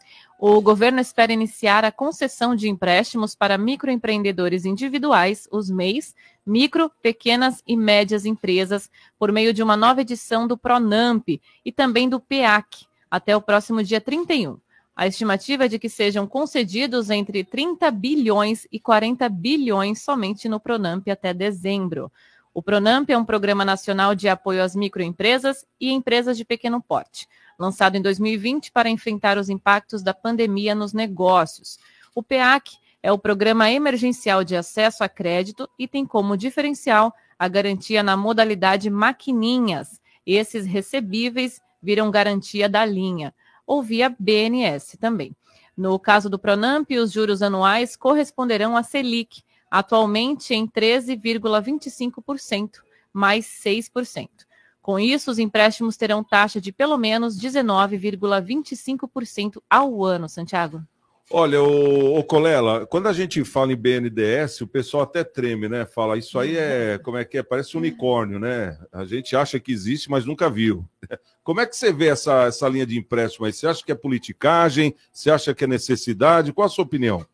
[0.41, 6.15] O governo espera iniciar a concessão de empréstimos para microempreendedores individuais, os MEIs,
[6.47, 11.27] micro, pequenas e médias empresas, por meio de uma nova edição do Pronamp
[11.65, 14.59] e também do PEAC, até o próximo dia 31.
[14.95, 20.61] A estimativa é de que sejam concedidos entre 30 bilhões e 40 bilhões somente no
[20.61, 22.13] Pronamp até dezembro.
[22.59, 27.29] O Pronamp é um programa nacional de apoio às microempresas e empresas de pequeno porte
[27.57, 31.79] lançado em 2020 para enfrentar os impactos da pandemia nos negócios.
[32.17, 37.47] O PEAC é o Programa Emergencial de Acesso a Crédito e tem como diferencial a
[37.47, 40.01] garantia na modalidade maquininhas.
[40.27, 43.33] Esses recebíveis viram garantia da linha,
[43.65, 45.33] ou via BNS também.
[45.77, 52.81] No caso do Pronamp, os juros anuais corresponderão à Selic, atualmente em 13,25%,
[53.13, 54.29] mais 6%.
[54.81, 60.83] Com isso, os empréstimos terão taxa de pelo menos 19,25% ao ano, Santiago.
[61.31, 65.85] Olha, o, Colela, quando a gente fala em BNDES, o pessoal até treme, né?
[65.85, 67.43] Fala, isso aí é, como é que é?
[67.43, 68.79] Parece um unicórnio, né?
[68.91, 70.89] A gente acha que existe, mas nunca viu.
[71.45, 73.53] Como é que você vê essa, essa linha de empréstimo aí?
[73.55, 74.95] Você acha que é politicagem?
[75.11, 76.53] Você acha que é necessidade?
[76.53, 77.25] Qual a sua opinião?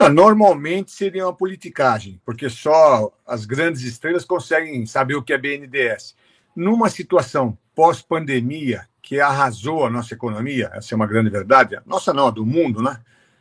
[0.00, 6.16] Normalmente seria uma politicagem, porque só as grandes estrelas conseguem saber o que é BNDES.
[6.56, 12.28] Numa situação pós-pandemia que arrasou a nossa economia, essa é uma grande verdade, nossa não,
[12.28, 13.00] a do mundo, né?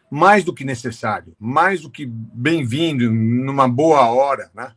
[0.10, 4.74] Mais do que necessário, mais do que bem-vindo, numa boa hora, né?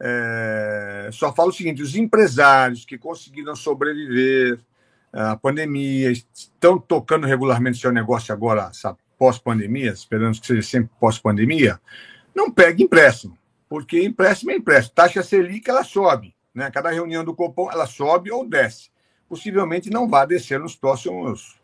[0.00, 4.58] É, só falo o seguinte: os empresários que conseguiram sobreviver
[5.12, 11.80] à pandemia, estão tocando regularmente seu negócio agora, sabe, pós-pandemia, esperamos que seja sempre pós-pandemia,
[12.34, 13.36] não pegue empréstimo,
[13.68, 14.94] porque empréstimo é empréstimo.
[14.94, 16.34] Taxa Selic, ela sobe.
[16.54, 16.70] Né?
[16.70, 18.90] Cada reunião do Copom, ela sobe ou desce.
[19.28, 21.60] Possivelmente não vai descer nos próximos,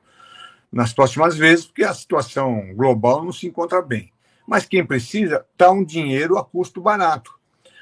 [0.71, 4.13] nas próximas vezes, porque a situação global não se encontra bem.
[4.47, 7.33] Mas quem precisa, dá um dinheiro a custo barato.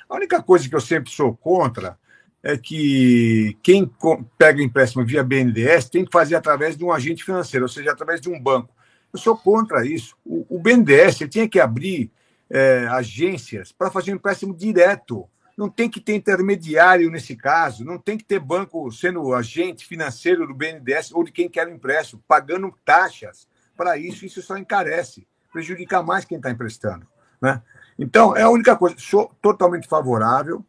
[0.08, 1.98] A única coisa que eu sempre sou contra
[2.42, 3.90] é que quem
[4.36, 8.20] pega empréstimo via BNDES tem que fazer através de um agente financeiro, ou seja, através
[8.20, 8.74] de um banco.
[9.12, 10.16] Eu sou contra isso.
[10.24, 12.10] O, o BNDES tinha que abrir
[12.48, 15.28] é, agências para fazer um empréstimo direto.
[15.56, 20.46] Não tem que ter intermediário nesse caso, não tem que ter banco sendo agente financeiro
[20.46, 23.46] do BNDES ou de quem quer o empréstimo, pagando taxas
[23.76, 27.06] para isso, isso só encarece, prejudica mais quem está emprestando.
[27.40, 27.60] Né?
[27.98, 28.96] Então, é a única coisa.
[28.98, 30.64] Sou totalmente favorável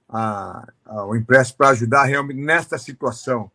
[0.86, 3.52] ao empréstimo para ajudar realmente nesta situação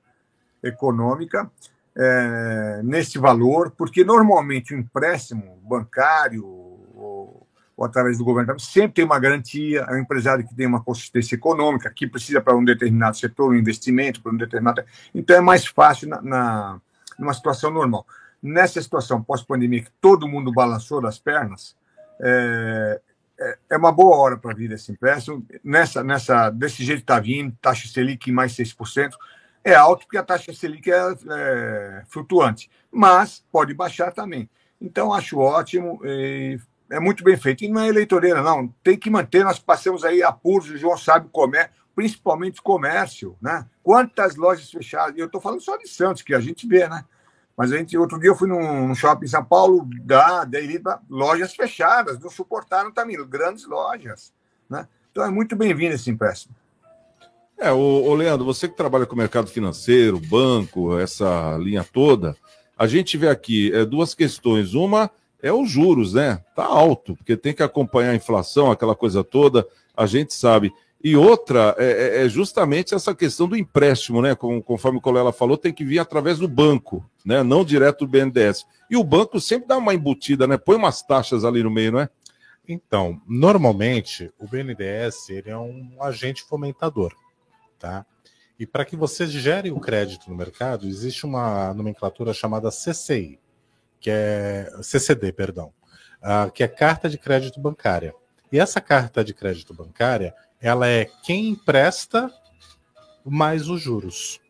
[0.63, 1.51] econômica,
[1.99, 7.47] é, nesse valor, porque normalmente o empréstimo bancário ou,
[7.77, 11.35] ou através do governo sempre tem uma garantia, é um empresário que tem uma consistência
[11.35, 14.83] econômica, que precisa para um determinado setor, um investimento para um determinado.
[15.15, 16.81] Então é mais fácil na, na
[17.19, 18.07] numa situação normal.
[18.41, 21.75] Nessa situação pós-pandemia, que todo mundo balançou das pernas,
[22.21, 23.01] é,
[23.41, 25.45] é- é uma boa hora para vir esse empréstimo.
[25.65, 29.11] Nessa, nessa, desse jeito está vindo, taxa Selic mais 6%.
[29.65, 34.49] É alto porque a taxa Selic é, é flutuante, mas pode baixar também.
[34.81, 36.59] Então, acho ótimo, e
[36.91, 37.65] é muito bem feito.
[37.65, 38.69] E não é eleitoreira, não.
[38.83, 43.67] Tem que manter, nós passamos aí apuros, o João sabe como é, principalmente comércio, né?
[43.83, 45.19] Quantas lojas fechadas?
[45.19, 47.05] Eu estou falando só de Santos, que a gente vê, né?
[47.57, 50.81] Mas a gente, outro dia eu fui num, shopping em São Paulo, da, daí,
[51.11, 54.33] lojas fechadas, não suportaram também, grandes lojas,
[54.71, 54.87] né?
[55.11, 56.55] Então é muito bem-vindo esse empréstimo.
[57.59, 62.37] É, ô, ô, Leandro, você que trabalha com o mercado financeiro, banco, essa linha toda,
[62.79, 64.75] a gente vê aqui é, duas questões.
[64.75, 65.11] Uma
[65.43, 66.41] é os juros, né?
[66.55, 70.73] Tá alto, porque tem que acompanhar a inflação, aquela coisa toda, a gente sabe.
[71.03, 74.35] E outra é, é- é justamente essa questão do empréstimo, né?
[74.37, 77.43] Como, conforme o Colela falou, tem que vir através do banco, né?
[77.43, 78.67] Não direto do BNDES.
[78.91, 80.57] E o banco sempre dá uma embutida, né?
[80.57, 82.09] Põe umas taxas ali no meio, não é?
[82.69, 87.13] Então, normalmente, o BNDES ele é um agente fomentador,
[87.79, 88.05] tá?
[88.59, 93.39] E para que você gere o crédito no mercado, existe uma nomenclatura chamada CCI,
[94.01, 95.73] que é CCD, perdão,
[96.21, 98.13] ah, que é carta de crédito bancária.
[98.51, 102.33] E essa carta de crédito bancária, ela é quem empresta
[103.25, 104.41] mais os juros.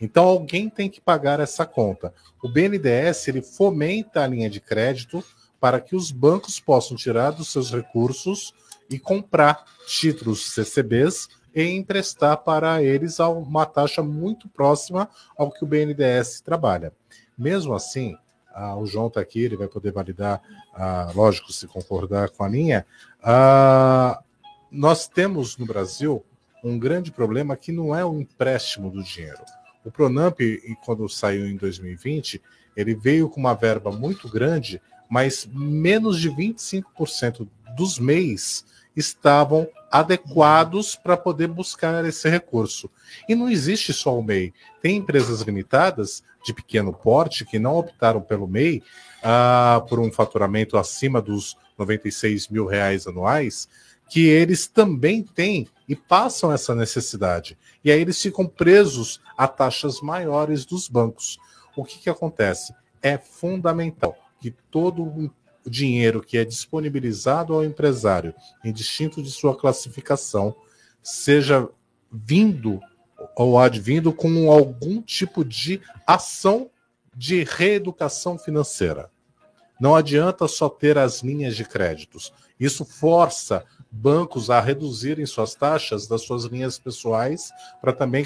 [0.00, 2.14] Então alguém tem que pagar essa conta.
[2.42, 5.24] O BNDES ele fomenta a linha de crédito
[5.60, 8.54] para que os bancos possam tirar dos seus recursos
[8.88, 15.64] e comprar títulos CCBs e emprestar para eles a uma taxa muito próxima ao que
[15.64, 16.92] o BNDES trabalha.
[17.36, 18.16] Mesmo assim,
[18.52, 20.40] ah, o João está aqui, ele vai poder validar,
[20.74, 22.86] ah, lógico, se concordar com a linha.
[23.22, 24.22] ah,
[24.70, 26.24] nós temos no Brasil
[26.62, 29.40] um grande problema que não é o empréstimo do dinheiro.
[29.84, 30.38] O Pronamp,
[30.84, 32.40] quando saiu em 2020,
[32.76, 38.64] ele veio com uma verba muito grande, mas menos de 25% dos MEIs
[38.96, 42.90] estavam adequados para poder buscar esse recurso.
[43.28, 44.52] E não existe só o MEI.
[44.80, 48.82] Tem empresas limitadas de pequeno porte que não optaram pelo MEI
[49.22, 53.68] ah, por um faturamento acima dos 96 mil reais anuais,
[54.08, 57.58] que eles também têm e passam essa necessidade.
[57.84, 61.38] E aí eles ficam presos a taxas maiores dos bancos.
[61.76, 62.74] O que, que acontece?
[63.02, 65.32] É fundamental que todo
[65.64, 68.34] o dinheiro que é disponibilizado ao empresário,
[68.64, 70.54] indistinto de sua classificação,
[71.02, 71.68] seja
[72.10, 72.80] vindo
[73.36, 76.70] ou advindo com algum tipo de ação
[77.14, 79.10] de reeducação financeira.
[79.80, 82.32] Não adianta só ter as linhas de créditos.
[82.58, 87.50] Isso força bancos a reduzirem suas taxas das suas linhas pessoais
[87.80, 88.24] para também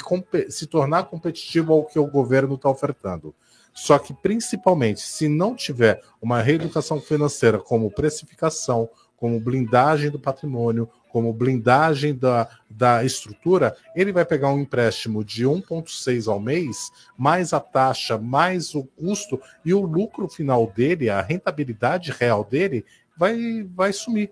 [0.48, 3.34] se tornar competitivo ao que o governo está ofertando.
[3.74, 10.88] Só que, principalmente, se não tiver uma reeducação financeira como precificação, como blindagem do patrimônio,
[11.10, 17.52] como blindagem da, da estrutura, ele vai pegar um empréstimo de 1,6 ao mês, mais
[17.52, 22.84] a taxa, mais o custo, e o lucro final dele, a rentabilidade real dele,
[23.16, 24.30] vai, vai sumir.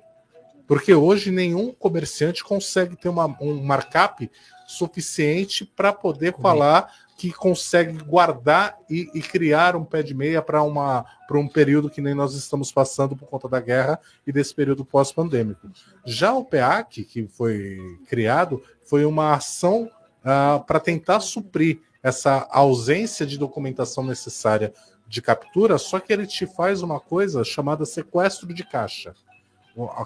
[0.66, 4.30] Porque hoje nenhum comerciante consegue ter uma, um markup
[4.66, 6.90] suficiente para poder falar
[7.22, 12.14] que consegue guardar e, e criar um pé de meia para um período que nem
[12.14, 15.70] nós estamos passando por conta da guerra e desse período pós-pandêmico.
[16.04, 19.88] Já o PEAC, que foi criado, foi uma ação
[20.24, 24.74] ah, para tentar suprir essa ausência de documentação necessária
[25.06, 29.14] de captura, só que ele te faz uma coisa chamada sequestro de caixa.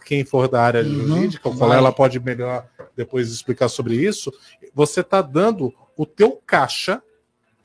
[0.04, 1.60] Quem for da área Uhum, jurídica, o vai.
[1.60, 4.30] Colela pode melhor depois explicar sobre isso.
[4.74, 7.02] Você está dando o teu caixa,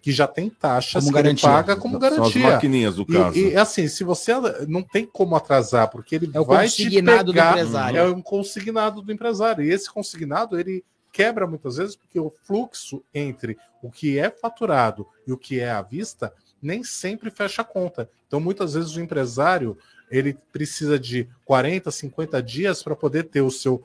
[0.01, 1.47] que já tem taxas, Como garantia.
[1.49, 2.51] paga como São as garantia.
[2.51, 3.37] maquininhas do E- caso.
[3.37, 4.33] E, assim, se você
[4.67, 7.97] não tem como atrasar, porque ele É o vai te consignado do pegar, empresário.
[7.99, 9.63] É um consignado do empresário.
[9.63, 15.05] E esse consignado, ele quebra muitas vezes porque o fluxo entre o que é faturado
[15.27, 18.09] e o que é à vista nem sempre fecha a conta.
[18.27, 19.77] Então, muitas vezes o empresário
[20.09, 23.83] ele precisa de 40, 50 dias para poder ter o seu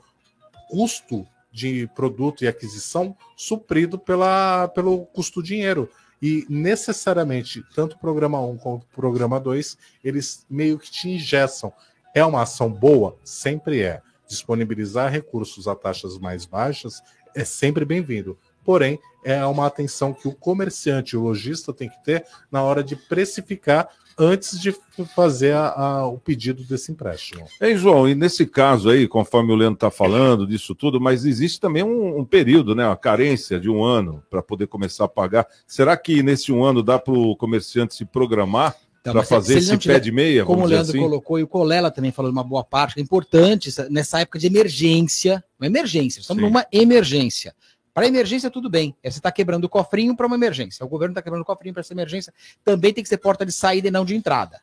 [0.69, 5.89] custo de produto e aquisição suprido pela, pelo custo dinheiro.
[6.21, 11.71] E necessariamente, tanto o programa 1 quanto o programa 2, eles meio que te ingessam.
[12.13, 13.17] É uma ação boa?
[13.23, 14.01] Sempre é.
[14.27, 17.01] Disponibilizar recursos a taxas mais baixas
[17.35, 18.37] é sempre bem-vindo.
[18.67, 22.97] Porém, é uma atenção que o comerciante, o lojista tem que ter na hora de
[22.97, 23.87] precificar
[24.19, 24.75] antes de
[25.15, 27.45] fazer a, a, o pedido desse empréstimo.
[27.61, 31.61] Hein, João, e nesse caso aí, conforme o Leandro está falando disso tudo, mas existe
[31.61, 35.47] também um, um período, né, uma carência de um ano para poder começar a pagar.
[35.65, 39.69] Será que nesse um ano dá para o comerciante se programar Então, para fazer se
[39.69, 40.43] esse tiver- pé de meia?
[40.43, 40.99] Como o Leandro assim?
[40.99, 44.47] colocou, e o Colela também falou uma boa parte, é importante essa- nessa época de
[44.47, 46.49] emergência, uma emergência, estamos Sim.
[46.49, 47.53] numa emergência.
[47.97, 48.95] Para emergência, tudo bem.
[49.01, 50.85] É você está quebrando o cofrinho para uma emergência.
[50.85, 52.31] O governo está quebrando o cofrinho para essa emergência.
[52.63, 54.61] Também tem que ser porta de saída e não de entrada.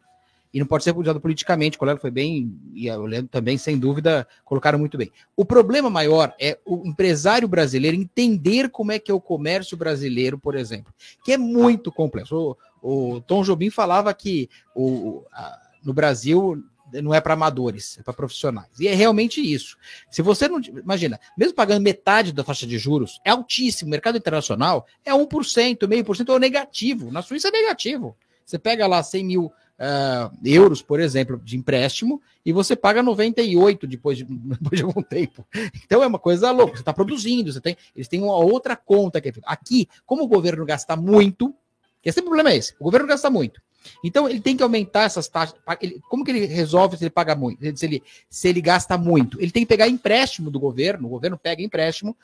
[0.53, 1.77] E não pode ser usado politicamente.
[1.77, 5.11] O Colela foi bem, e o Leandro também, sem dúvida, colocaram muito bem.
[5.37, 10.39] O problema maior é o empresário brasileiro entender como é que é o comércio brasileiro,
[10.39, 12.57] por exemplo, que é muito complexo.
[12.81, 16.63] O, o Tom Jobim falava que o, a- no Brasil
[17.03, 18.69] não é para amadores, é para profissionais.
[18.79, 19.77] E é realmente isso.
[20.11, 20.61] Se você não.
[20.61, 23.89] Imagina, mesmo pagando metade da faixa de juros, é altíssimo.
[23.89, 27.11] O mercado internacional é 1%, meio por cento ou negativo.
[27.11, 28.17] Na Suíça é negativo.
[28.45, 33.87] Você pega lá 100 mil ah, euros, por exemplo, de empréstimo, e você paga 98
[33.87, 35.47] depois de, depois de algum tempo.
[35.85, 36.77] Então é uma coisa louca.
[36.77, 39.49] Você está produzindo, você tem, eles têm uma outra conta que é feita.
[39.49, 41.55] Aqui, como o governo gasta muito,
[42.05, 43.61] esse problema é esse, o governo gasta muito.
[44.03, 45.59] Então ele tem que aumentar essas taxas.
[45.81, 47.61] Ele- como que ele resolve se ele paga muito?
[47.77, 49.41] Se ele, se ele gasta muito?
[49.41, 52.17] Ele tem que pegar empréstimo do governo, o governo pega empréstimo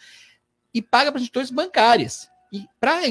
[0.73, 2.29] e paga para instituições bancárias.
[2.53, 3.03] E para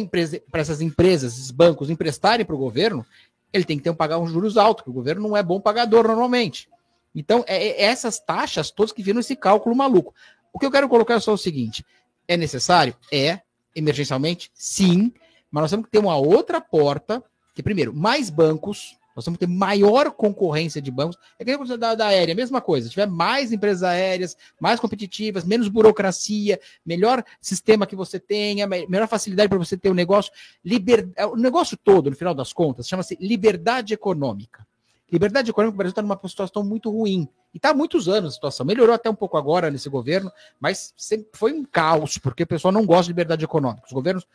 [0.54, 3.06] essas empresas, esses bancos emprestarem para o governo,
[3.54, 5.60] ele tem que ter um, pagar uns juros altos, porque o governo não é bom
[5.62, 6.68] pagador normalmente.
[7.16, 10.14] Então, é, é essas taxas todas que viram esse cálculo maluco.
[10.52, 11.86] O que eu quero colocar é só o seguinte:
[12.28, 12.96] é necessário?
[13.12, 13.42] É.
[13.76, 14.52] Emergencialmente?
[14.54, 15.14] Sim.
[15.52, 17.24] Mas nós temos que ter uma outra porta,
[17.54, 21.18] que, primeiro, mais bancos, nós temos que ter maior concorrência de bancos.
[21.38, 22.88] É que a da, da aérea, mesma coisa.
[22.88, 28.88] Se tiver mais empresas aéreas, mais competitivas, menos burocracia, melhor sistema que você tenha, me-
[28.88, 30.32] melhor facilidade para você ter o negócio.
[30.64, 31.10] Liber...
[31.18, 34.66] é, O negócio todo, no final das contas, chama-se liberdade econômica.
[35.12, 37.28] Liberdade econômica, o Brasil está numa situação muito ruim.
[37.54, 38.66] E está há muitos anos a situação.
[38.66, 42.72] Melhorou até um pouco agora nesse governo, mas sempre foi um caos, porque o pessoal
[42.72, 43.88] não gosta de liberdade econômica.
[43.88, 44.26] Os governos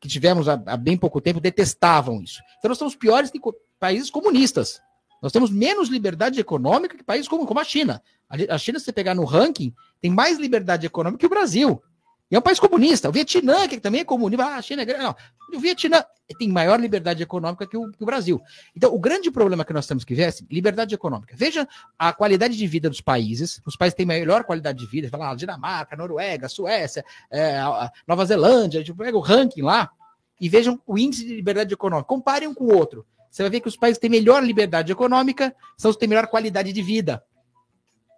[0.00, 2.40] que tivemos há, há bem pouco tempo detestavam isso.
[2.58, 3.40] Então nós somos piores que
[3.78, 4.80] países comunistas.
[5.20, 8.02] Nós temos menos liberdade econômica que países como, como a China.
[8.28, 11.82] A, a China, se você pegar no ranking, tem mais liberdade econômica que o Brasil.
[12.30, 13.08] E é um país comunista.
[13.08, 15.04] O Vietnã, que também é comunista, ah, a China é grande.
[15.04, 15.16] Não,
[15.54, 16.04] o Vietnã
[16.38, 18.40] tem maior liberdade econômica que o, que o Brasil.
[18.76, 21.34] Então, o grande problema que nós temos que ver é assim, liberdade econômica.
[21.36, 21.66] Veja
[21.98, 23.62] a qualidade de vida dos países.
[23.64, 25.08] Os países têm melhor qualidade de vida.
[25.08, 27.60] Fala, ah, Dinamarca, Noruega, Suécia, é,
[28.06, 28.80] Nova Zelândia.
[28.80, 29.90] A gente pega o ranking lá
[30.38, 32.06] e vejam o índice de liberdade econômica.
[32.06, 33.06] Comparem um com o outro.
[33.30, 36.08] Você vai ver que os países que têm melhor liberdade econômica são os que têm
[36.08, 37.22] melhor qualidade de vida.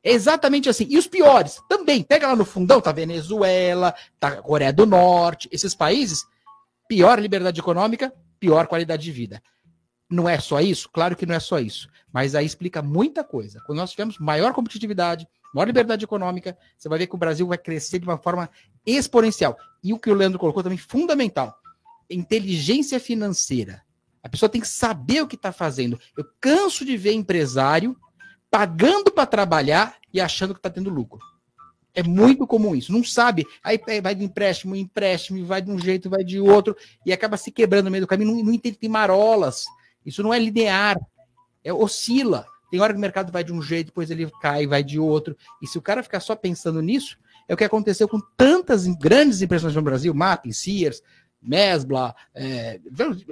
[0.03, 0.87] É exatamente assim.
[0.89, 2.03] E os piores também.
[2.03, 6.25] Pega lá no fundão, tá Venezuela, tá Coreia do Norte, esses países,
[6.89, 9.43] pior liberdade econômica, pior qualidade de vida.
[10.09, 10.89] Não é só isso?
[10.93, 11.89] Claro que não é só isso.
[12.13, 13.63] Mas aí explica muita coisa.
[13.67, 17.59] Quando nós tivermos maior competitividade, maior liberdade econômica, você vai ver que o Brasil vai
[17.59, 18.51] crescer de uma forma
[18.85, 19.57] exponencial.
[19.85, 21.57] E o que o Leandro colocou também fundamental:
[22.09, 23.83] inteligência financeira.
[24.23, 25.99] A pessoa tem que saber o que está fazendo.
[26.17, 27.97] Eu canso de ver empresário
[28.51, 31.21] pagando para trabalhar e achando que está tendo lucro.
[31.95, 32.93] É muito comum isso.
[32.93, 33.47] Não sabe.
[33.63, 37.37] Aí vai de empréstimo, em empréstimo, vai de um jeito, vai de outro, e acaba
[37.37, 38.35] se quebrando no meio do caminho.
[38.35, 39.65] Não, não entende, tem marolas.
[40.05, 40.97] Isso não é linear.
[41.63, 42.47] É, oscila.
[42.71, 45.37] Tem hora que o mercado vai de um jeito, depois ele cai, vai de outro.
[45.61, 49.43] E se o cara ficar só pensando nisso, é o que aconteceu com tantas grandes
[49.43, 51.03] empresas no Brasil, Mapping, Sears,
[51.43, 52.79] Mesbla, é,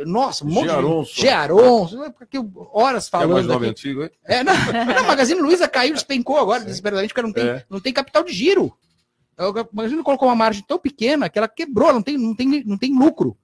[0.06, 1.14] nossa, um monte Gearonso.
[1.14, 2.38] de Gearonso, aqui
[2.72, 3.70] horas É mais falando nome aqui.
[3.70, 4.10] antigo, hein?
[4.24, 7.64] É, não, não, a Magazine Luiza caiu, despencou agora, desesperadamente, porque não tem, É.
[7.68, 8.72] não tem capital de giro.
[9.36, 12.78] A Magazine colocou uma margem tão pequena que ela quebrou, não tem, não tem, não
[12.78, 13.36] tem lucro.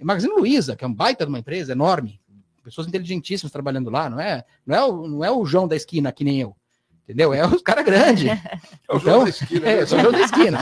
[0.00, 2.20] A Magazine Luiza, que é um baita de uma empresa enorme,
[2.62, 6.10] pessoas inteligentíssimas trabalhando lá, não é, não é, o, não é o João da esquina,
[6.12, 6.56] que nem eu.
[7.04, 7.32] Entendeu?
[7.32, 8.30] É os caras grandes.
[8.88, 9.86] É o João da esquina, É, né?
[9.86, 10.58] sou o João da esquina.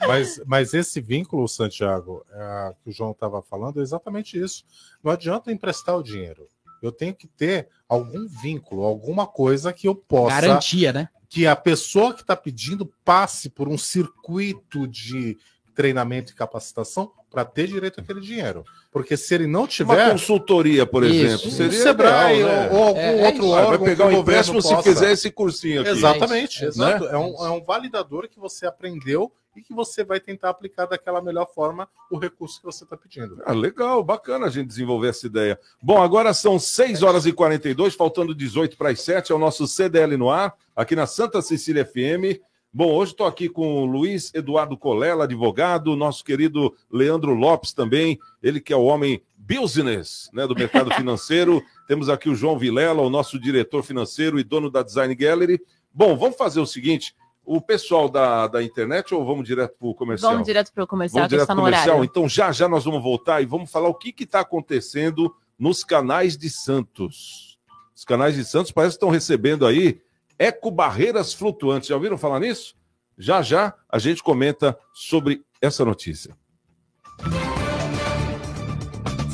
[0.00, 4.64] Mas, mas esse vínculo, Santiago, é, que o João estava falando, é exatamente isso.
[5.02, 6.48] Não adianta emprestar o dinheiro.
[6.82, 10.40] Eu tenho que ter algum vínculo, alguma coisa que eu possa.
[10.40, 11.08] Garantia, né?
[11.32, 15.38] que a pessoa que está pedindo passe por um circuito de
[15.74, 18.64] treinamento e capacitação para ter direito àquele dinheiro.
[18.92, 20.04] Porque se ele não tiver.
[20.04, 21.48] Uma consultoria, por Isso, exemplo.
[21.48, 22.68] um Seria Sebrae né?
[22.70, 23.54] ou, ou algum É, outro isso.
[23.54, 23.78] Ah, órgão.
[23.78, 25.90] Vai pegar o empréstimo se possa- fizer esse cursinho aqui.
[25.90, 26.68] Exatamente, Né?
[26.68, 27.06] exato.
[27.06, 31.20] É, um, é um validador que você aprendeu e que você vai tentar aplicar daquela
[31.20, 33.40] melhor forma o recurso que você está pedindo.
[33.44, 35.58] Ah, legal, bacana a gente desenvolver essa ideia.
[35.82, 39.66] Bom, agora são 6 horas e 42, faltando 18 para as 7, é o nosso
[39.66, 42.40] CDL no ar, aqui na Santa Cecília FM.
[42.74, 48.18] Bom, hoje estou aqui com o Luiz Eduardo Colela, advogado, nosso querido Leandro Lopes também,
[48.42, 51.62] ele que é o homem business né, do mercado financeiro.
[51.86, 55.60] Temos aqui o João Vilela, o nosso diretor financeiro e dono da Design Gallery.
[55.92, 57.14] Bom, vamos fazer o seguinte:
[57.44, 60.32] o pessoal da, da internet ou vamos direto para o comercial?
[60.32, 61.96] Vamos direto para o comercial, Vamos que direto está comercial.
[61.96, 62.04] horário.
[62.04, 66.38] Então já já nós vamos voltar e vamos falar o que está acontecendo nos canais
[66.38, 67.58] de Santos.
[67.94, 70.00] Os canais de Santos parece que estão recebendo aí
[70.42, 71.88] ecobarreiras flutuantes.
[71.88, 72.74] Já ouviram falar nisso?
[73.16, 76.36] Já já a gente comenta sobre essa notícia.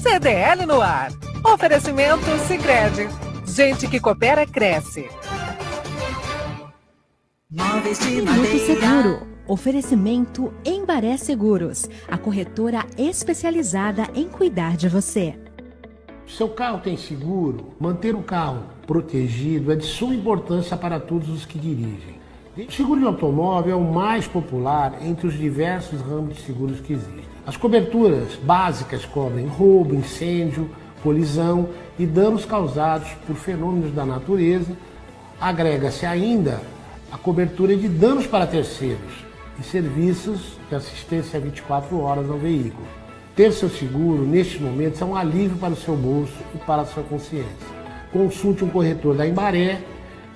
[0.02, 1.10] CDL no ar.
[1.42, 3.08] Oferecimento Sicredi.
[3.46, 5.08] Gente que coopera cresce.
[7.50, 8.66] Móveis de Minuto madeira.
[8.66, 9.38] Seguro.
[9.48, 15.40] Oferecimento Embaré Seguros, a corretora especializada em cuidar de você.
[16.26, 17.74] Seu carro tem seguro?
[17.80, 22.16] Manter o carro protegido é de suma importância para todos os que dirigem.
[22.56, 26.94] O seguro de automóvel é o mais popular entre os diversos ramos de seguros que
[26.94, 27.22] existem.
[27.46, 30.70] As coberturas básicas cobrem roubo, incêndio,
[31.02, 31.68] colisão
[31.98, 34.72] e danos causados por fenômenos da natureza.
[35.38, 36.62] Agrega-se ainda
[37.12, 39.22] a cobertura de danos para terceiros
[39.60, 42.88] e serviços de assistência 24 horas ao veículo.
[43.36, 46.86] Ter seu seguro, neste momento, é um alívio para o seu bolso e para a
[46.86, 47.77] sua consciência.
[48.12, 49.82] Consulte um corretor da Embaré,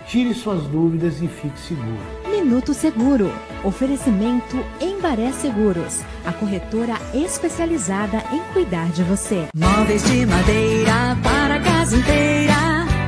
[0.07, 1.99] tire suas dúvidas e fique seguro.
[2.31, 3.33] Minuto Seguro.
[3.65, 9.47] Oferecimento Embaré Seguros, a corretora especializada em cuidar de você.
[9.55, 12.53] Móveis de madeira para a casa inteira.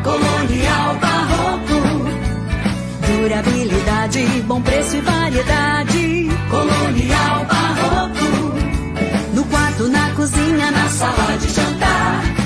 [0.03, 1.75] Colonial Barroco.
[3.07, 6.29] Durabilidade, bom preço e variedade.
[6.49, 8.55] Colonial Barroco.
[9.35, 12.44] No quarto, na cozinha, na sala de jantar.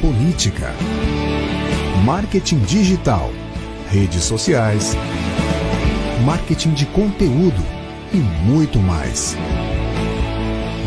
[0.00, 0.72] política,
[2.04, 3.30] marketing digital,
[3.90, 4.96] redes sociais,
[6.24, 7.62] marketing de conteúdo
[8.12, 9.36] e muito mais.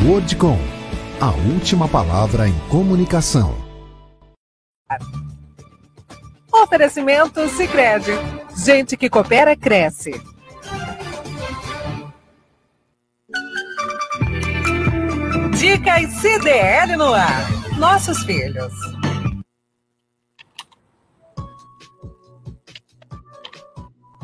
[0.05, 0.57] Wordcom,
[1.21, 3.55] a última palavra em comunicação.
[6.51, 8.11] Oferecimento Sicredi.
[8.55, 10.11] Gente que coopera cresce.
[15.57, 17.63] Dicas CDL no ar.
[17.77, 18.73] Nossos filhos.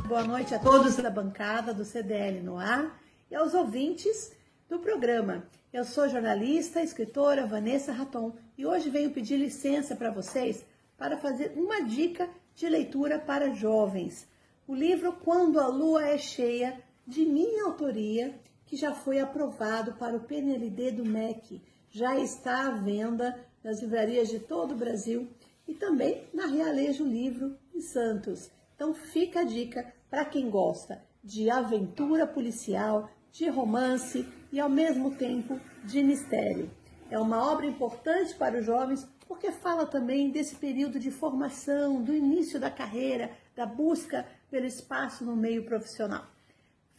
[0.09, 2.99] Boa noite a todos da bancada do CDL no ar
[3.29, 4.35] e aos ouvintes
[4.67, 5.47] do programa.
[5.71, 10.65] Eu sou jornalista, escritora Vanessa Raton e hoje venho pedir licença para vocês
[10.97, 14.27] para fazer uma dica de leitura para jovens.
[14.67, 18.33] O livro Quando a Lua é Cheia, de minha autoria,
[18.65, 24.27] que já foi aprovado para o PNLD do MEC, já está à venda nas livrarias
[24.27, 25.29] de todo o Brasil
[25.67, 28.49] e também na Realejo Livro em Santos.
[28.73, 35.15] Então fica a dica para quem gosta de aventura policial, de romance e ao mesmo
[35.15, 36.71] tempo de mistério.
[37.09, 42.13] É uma obra importante para os jovens porque fala também desse período de formação, do
[42.13, 46.25] início da carreira, da busca pelo espaço no meio profissional.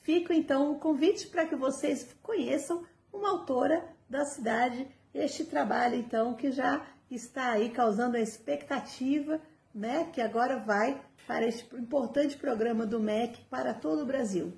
[0.01, 6.35] Fica então o convite para que vocês conheçam uma autora da cidade, este trabalho então
[6.35, 9.41] que já está aí causando a expectativa,
[9.75, 14.53] né, que agora vai para este importante programa do MEC para todo o Brasil.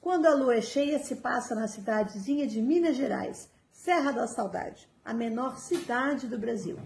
[0.00, 4.88] Quando a lua é cheia, se passa na cidadezinha de Minas Gerais, Serra da Saudade,
[5.04, 6.78] a menor cidade do Brasil.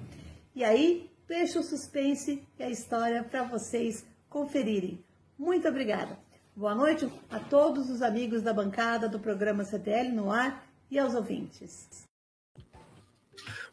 [0.54, 5.04] E aí, deixo o suspense e a história para vocês conferirem.
[5.38, 6.18] Muito obrigada.
[6.56, 11.14] Boa noite a todos os amigos da bancada do programa CDL no ar e aos
[11.14, 12.07] ouvintes.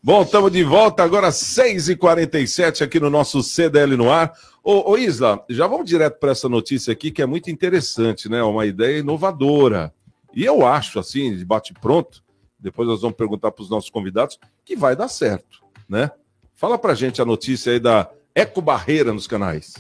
[0.05, 4.31] Bom, estamos de volta agora às 6h47 aqui no nosso CDL no ar.
[4.63, 8.43] Ô, ô Isla, já vamos direto para essa notícia aqui que é muito interessante, né?
[8.43, 9.91] Uma ideia inovadora.
[10.31, 12.23] E eu acho, assim, de bate-pronto,
[12.59, 16.11] depois nós vamos perguntar para os nossos convidados, que vai dar certo, né?
[16.53, 19.73] Fala para gente a notícia aí da ecobarreira nos canais.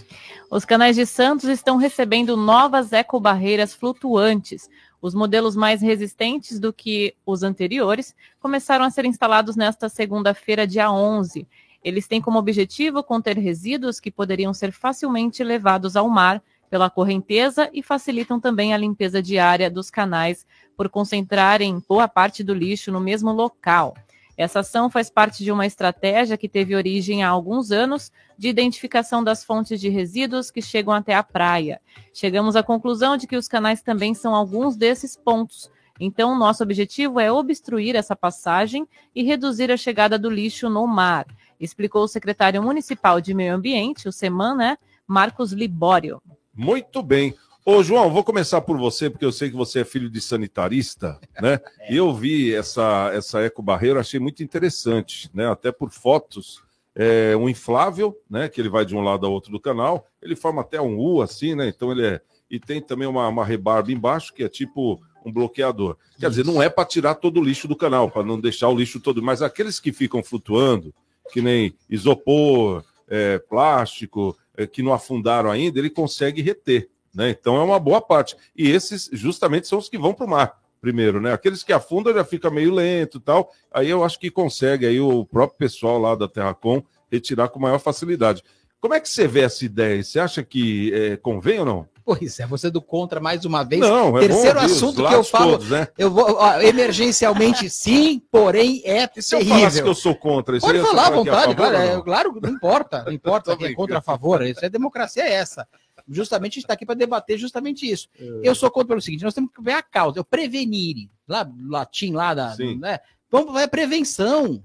[0.49, 4.67] Os canais de Santos estão recebendo novas ecobarreiras flutuantes.
[5.05, 10.91] Os modelos mais resistentes do que os anteriores começaram a ser instalados nesta segunda-feira, dia
[10.91, 11.47] 11.
[11.83, 16.41] Eles têm como objetivo conter resíduos que poderiam ser facilmente levados ao mar
[16.71, 20.43] pela correnteza e facilitam também a limpeza diária dos canais
[20.75, 23.93] por concentrarem boa parte do lixo no mesmo local.
[24.37, 29.23] Essa ação faz parte de uma estratégia que teve origem há alguns anos de identificação
[29.23, 31.81] das fontes de resíduos que chegam até a praia.
[32.13, 35.71] Chegamos à conclusão de que os canais também são alguns desses pontos.
[35.99, 41.25] Então, nosso objetivo é obstruir essa passagem e reduzir a chegada do lixo no mar,
[41.59, 44.77] explicou o secretário municipal de Meio Ambiente, o SEMAN, né,
[45.07, 46.21] Marcos Libório.
[46.53, 47.33] Muito bem.
[47.67, 51.19] Ô, João, vou começar por você, porque eu sei que você é filho de sanitarista,
[51.41, 51.59] né?
[51.89, 55.49] E eu vi essa, essa ecobarreira, achei muito interessante, né?
[55.49, 56.63] Até por fotos.
[56.93, 58.47] É um inflável, né?
[58.47, 60.05] Que ele vai de um lado ao outro do canal.
[60.21, 61.67] Ele forma até um U, assim, né?
[61.67, 62.21] Então ele é.
[62.51, 65.97] E tem também uma, uma rebarba embaixo, que é tipo um bloqueador.
[66.19, 68.77] Quer dizer, não é para tirar todo o lixo do canal, para não deixar o
[68.77, 70.93] lixo todo, mas aqueles que ficam flutuando,
[71.33, 76.91] que nem isopor, é, plástico, é, que não afundaram ainda, ele consegue reter.
[77.15, 77.29] Né?
[77.29, 78.35] Então é uma boa parte.
[78.55, 81.33] E esses justamente são os que vão para o mar primeiro, né?
[81.33, 83.51] Aqueles que afundam já fica meio lento e tal.
[83.73, 87.79] Aí eu acho que consegue aí o próprio pessoal lá da Terracom retirar com maior
[87.79, 88.43] facilidade.
[88.79, 90.03] Como é que você vê essa ideia?
[90.03, 91.89] Você acha que é, convém ou não?
[92.05, 93.81] Pois é, você do contra mais uma vez.
[93.81, 95.53] Não, é Terceiro bom assunto que eu falo.
[95.53, 95.87] todos, né?
[95.97, 99.83] Eu vou ó, emergencialmente sim, porém é E se eu falasse terrível.
[99.85, 100.67] que eu sou contra isso?
[100.67, 102.03] Pode falar à é vontade, favor cara, ou é, não?
[102.03, 105.67] claro, não importa, não importa quem é contra a favor, isso é democracia é essa.
[106.07, 108.07] Justamente a gente está aqui para debater justamente isso.
[108.19, 108.41] É.
[108.43, 112.13] Eu sou contra pelo seguinte, nós temos que ver a causa, eu prevenir, lá latim
[112.13, 112.77] lá da, Sim.
[112.77, 112.99] né?
[113.29, 114.63] Vamos é prevenção.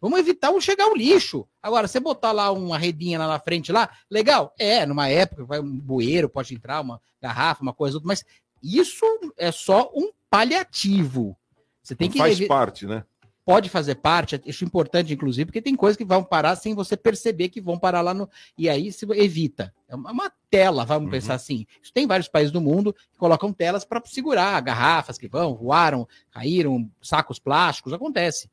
[0.00, 1.48] Vamos evitar o chegar o lixo.
[1.62, 4.54] Agora, você botar lá uma redinha lá na frente lá, legal?
[4.58, 8.22] É, numa época vai um bueiro, pode entrar uma garrafa, uma coisa outra, mas
[8.62, 9.06] isso
[9.38, 11.34] é só um paliativo.
[11.82, 13.04] Você tem Não que faz parte, né?
[13.44, 17.50] Pode fazer parte, acho importante, inclusive, porque tem coisas que vão parar sem você perceber
[17.50, 18.28] que vão parar lá no.
[18.56, 19.72] E aí se evita.
[19.88, 20.88] É uma, tela, Uhum.
[20.88, 21.66] vamos pensar assim.
[21.82, 26.08] Isso tem vários países do mundo que colocam telas para segurar garrafas que vão, voaram,
[26.30, 28.48] caíram, sacos plásticos, acontece.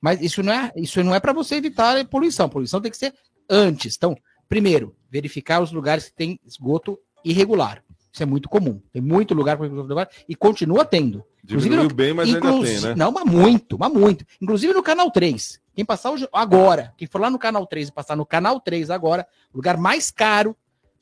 [0.00, 2.48] Mas isso não é, isso não é para você evitar a poluição.
[2.48, 3.12] poluição tem que ser
[3.50, 3.96] antes.
[3.96, 4.16] Então,
[4.48, 7.82] primeiro, verificar os lugares que tem esgoto irregular.
[8.18, 8.82] Isso é muito comum.
[8.92, 11.22] Tem muito lugar esgoto irregular e continua tendo.
[11.44, 12.94] Diminuiu no- bem, mas ainda tem, né?
[12.96, 14.24] Não, mas muito, mas muito.
[14.42, 15.60] Inclusive no canal 3.
[15.72, 18.90] Quem passar hoje, agora, quem for lá no canal 3 e passar no canal 3
[18.90, 20.56] agora, o lugar mais caro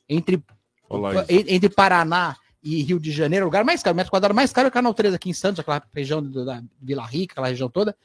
[0.07, 0.43] entre,
[0.87, 4.53] Olá, entre Paraná e Rio de Janeiro, o lugar mais caro, o metro quadrado mais
[4.53, 7.67] caro é o canal 3 aqui em Santos, aquela região da Vila Rica, aquela região
[7.67, 7.97] toda.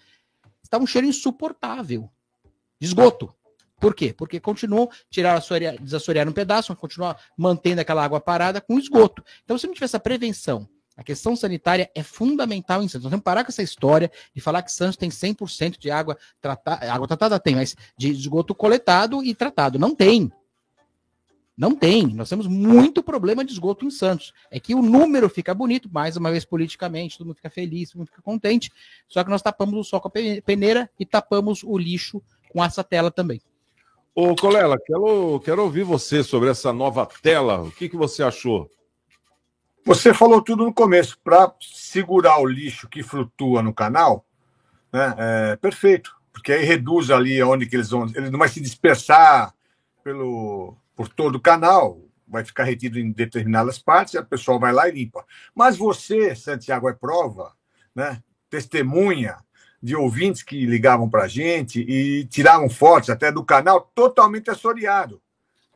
[0.63, 2.09] Está um cheiro insuportável
[2.81, 3.31] de esgoto.
[3.83, 4.15] Por quê?
[4.17, 9.25] Porque continuam tirar assorear, desassorear um pedaço, continuar mantendo aquela água parada com esgoto.
[9.45, 13.03] Então, se não tiver essa prevenção, a questão sanitária é fundamental em Santos.
[13.03, 16.17] Nós temos que parar com essa história de falar que Santos tem 100% de água
[16.41, 16.93] tratada.
[16.93, 19.81] Água tratada tem, mas de esgoto coletado e tratado.
[19.81, 20.31] Não tem.
[21.57, 22.07] Não tem.
[22.07, 24.33] Nós temos muito problema de esgoto em Santos.
[24.49, 27.99] É que o número fica bonito, mais uma vez politicamente, todo mundo fica feliz, todo
[27.99, 28.71] mundo fica contente.
[29.09, 32.23] Só que nós tapamos o sol com a pe- peneira e tapamos o lixo
[32.53, 33.41] com essa tela também.
[34.15, 37.63] Ô, Colela, quero, quero ouvir você sobre essa nova tela.
[37.63, 38.71] O que, que você achou?
[39.87, 41.19] Você falou tudo no começo.
[41.25, 44.27] Para segurar o lixo que flutua no canal,
[44.93, 46.15] né, é perfeito.
[46.31, 48.07] Porque aí reduz ali onde que eles vão.
[48.15, 49.55] Ele não vai se dispersar
[50.05, 51.99] pelo, por todo o canal,
[52.29, 55.25] vai ficar retido em determinadas partes, a pessoa vai lá e limpa.
[55.55, 57.55] Mas você, Santiago, é prova,
[57.95, 59.39] né, testemunha
[59.83, 65.21] de ouvintes que ligavam para a gente e tiravam fotos até do canal totalmente assoreado.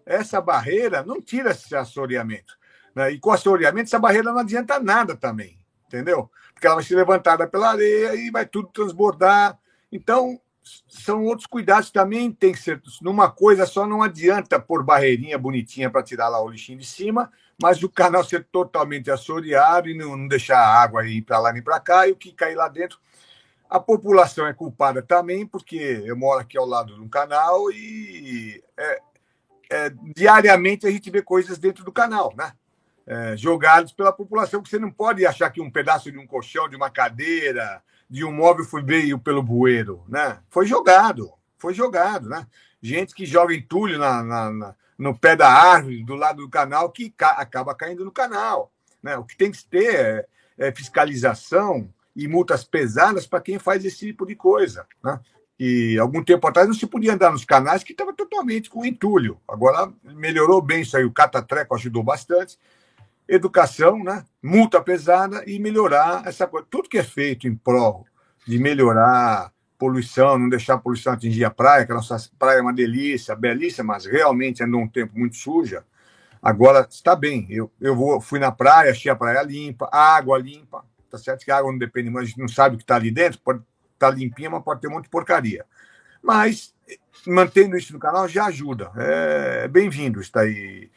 [0.05, 2.57] Essa barreira não tira esse assoreamento.
[2.95, 3.13] Né?
[3.13, 6.31] E com assoreamento, essa barreira não adianta nada também, entendeu?
[6.55, 9.59] Porque ela vai ser levantada pela areia e vai tudo transbordar.
[9.91, 10.41] Então,
[10.89, 12.81] são outros cuidados que também tem que ser.
[13.03, 17.31] Numa coisa só não adianta pôr barreirinha bonitinha para tirar lá o lixinho de cima,
[17.61, 21.53] mas o canal ser totalmente assoreado e não, não deixar a água ir para lá
[21.53, 22.99] nem para cá e o que cair lá dentro.
[23.69, 28.63] A população é culpada também, porque eu moro aqui ao lado de um canal e
[28.77, 29.01] é,
[29.71, 32.53] é, diariamente a gente vê coisas dentro do canal, né?
[33.07, 36.69] É, jogados pela população, que você não pode achar que um pedaço de um colchão,
[36.69, 40.41] de uma cadeira, de um móvel foi veio pelo bueiro, né?
[40.49, 42.47] Foi jogado, foi jogado, né?
[42.83, 46.91] Gente que joga entulho na, na, na no pé da árvore, do lado do canal,
[46.91, 48.73] que ca acaba caindo no canal.
[49.03, 49.17] Né?
[49.17, 50.27] O que tem que ter é,
[50.69, 54.87] é fiscalização e multas pesadas para quem faz esse tipo de coisa.
[55.05, 55.21] Né?
[55.61, 59.39] E algum tempo atrás não se podia andar nos canais que estava totalmente com entulho.
[59.47, 62.59] Agora melhorou bem isso aí, o catatreco ajudou bastante.
[63.29, 64.25] Educação, né?
[64.43, 66.67] multa pesada e melhorar essa coisa.
[66.71, 68.07] Tudo que é feito em prol
[68.47, 72.63] de melhorar poluição, não deixar a poluição atingir a praia, que a nossa praia é
[72.63, 75.85] uma delícia, belíssima, mas realmente andou um tempo muito suja.
[76.41, 80.85] Agora está bem, eu, eu vou, fui na praia, achei a praia limpa, água limpa,
[81.07, 82.97] tá certo que a água não depende, mas a gente não sabe o que está
[82.97, 83.61] ali dentro, pode
[83.95, 85.65] estar tá limpinha, mas pode ter um monte de porcaria.
[86.23, 86.75] Mas
[87.27, 90.91] mantendo isso no canal já ajuda, é bem-vindo está aí.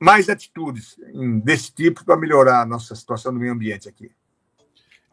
[0.00, 0.96] Mais atitudes
[1.42, 4.10] desse tipo para melhorar a nossa situação no meio ambiente aqui.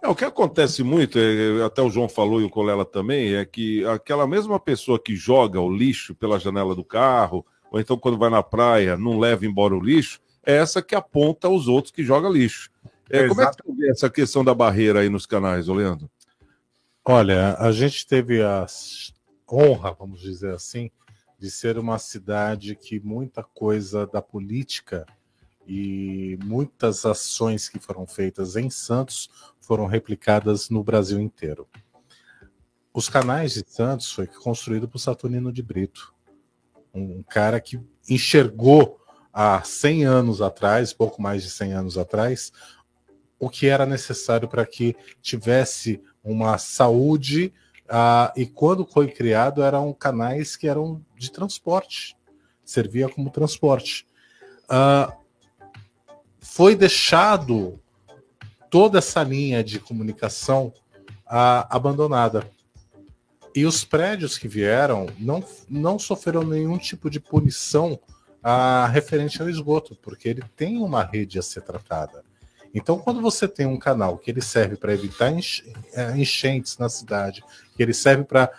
[0.01, 3.45] É, o que acontece muito, é, até o João falou e o Colela também, é
[3.45, 8.17] que aquela mesma pessoa que joga o lixo pela janela do carro, ou então quando
[8.17, 12.03] vai na praia não leva embora o lixo, é essa que aponta os outros que
[12.03, 12.69] joga lixo.
[13.09, 16.09] É, como é que você vê essa questão da barreira aí nos canais, Leandro?
[17.05, 18.65] Olha, a gente teve a
[19.51, 20.89] honra, vamos dizer assim,
[21.37, 25.05] de ser uma cidade que muita coisa da política
[25.67, 29.29] e muitas ações que foram feitas em Santos
[29.59, 31.67] foram replicadas no Brasil inteiro.
[32.93, 36.13] Os canais de Santos foi construído por Saturnino de Brito,
[36.93, 38.99] um cara que enxergou
[39.33, 42.51] há 100 anos atrás, pouco mais de 100 anos atrás,
[43.43, 47.53] o que era necessário para que tivesse uma saúde
[47.85, 52.15] uh, e quando foi criado eram canais que eram de transporte,
[52.63, 54.07] servia como transporte.
[54.63, 55.11] Uh,
[56.39, 57.79] foi deixado
[58.69, 60.73] toda essa linha de comunicação
[61.27, 62.49] uh, abandonada.
[63.55, 67.99] E os prédios que vieram não, não sofreram nenhum tipo de punição
[68.43, 72.23] uh, referente ao esgoto, porque ele tem uma rede a ser tratada.
[72.73, 77.43] Então, quando você tem um canal que ele serve para evitar eh, enchentes na cidade,
[77.75, 78.51] que ele serve para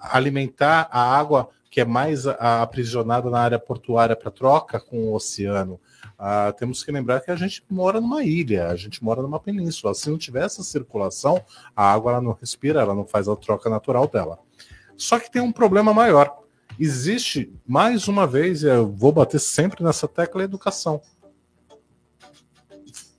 [0.00, 5.78] alimentar a água que é mais aprisionada na área portuária para troca com o oceano,
[6.18, 9.94] ah, temos que lembrar que a gente mora numa ilha, a gente mora numa península.
[9.94, 11.40] Se não tiver essa circulação,
[11.76, 14.38] a água ela não respira, ela não faz a troca natural dela.
[14.96, 16.42] Só que tem um problema maior.
[16.76, 21.00] Existe, mais uma vez, eu vou bater sempre nessa tecla educação.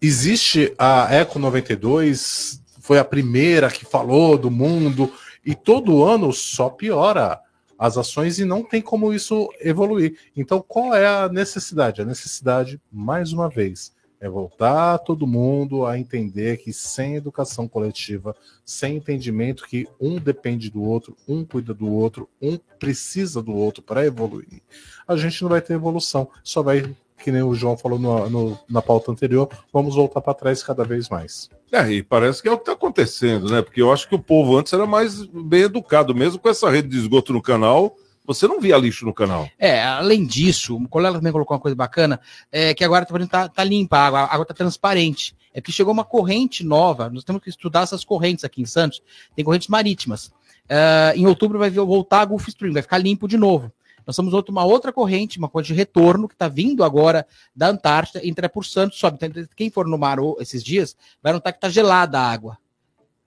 [0.01, 5.11] Existe a Eco 92, foi a primeira que falou do mundo,
[5.45, 7.39] e todo ano só piora
[7.77, 10.17] as ações e não tem como isso evoluir.
[10.35, 12.01] Então, qual é a necessidade?
[12.01, 18.35] A necessidade, mais uma vez, é voltar todo mundo a entender que sem educação coletiva,
[18.65, 23.81] sem entendimento que um depende do outro, um cuida do outro, um precisa do outro
[23.81, 24.61] para evoluir,
[25.07, 26.29] a gente não vai ter evolução.
[26.43, 30.33] Só vai, que nem o João falou no, no, na pauta anterior, vamos voltar para
[30.33, 31.49] trás cada vez mais.
[31.71, 33.61] É, e parece que é o que está acontecendo, né?
[33.61, 36.87] Porque eu acho que o povo antes era mais bem educado, mesmo com essa rede
[36.87, 37.95] de esgoto no canal.
[38.25, 39.49] Você não via lixo no canal.
[39.57, 42.19] É, além disso, o colega também colocou uma coisa bacana,
[42.51, 45.35] é que agora tá, tá limpa a água, a água tá transparente.
[45.51, 49.01] É que chegou uma corrente nova, nós temos que estudar essas correntes aqui em Santos,
[49.35, 50.27] tem correntes marítimas.
[50.69, 53.71] Uh, em outubro vai voltar a Gulf Stream, vai ficar limpo de novo.
[54.05, 57.25] Nós temos outro, uma outra corrente, uma corrente de retorno, que está vindo agora
[57.55, 59.17] da Antártida, entra por Santos, sobe.
[59.21, 62.57] Então, quem for no mar esses dias, vai notar que está gelada a água.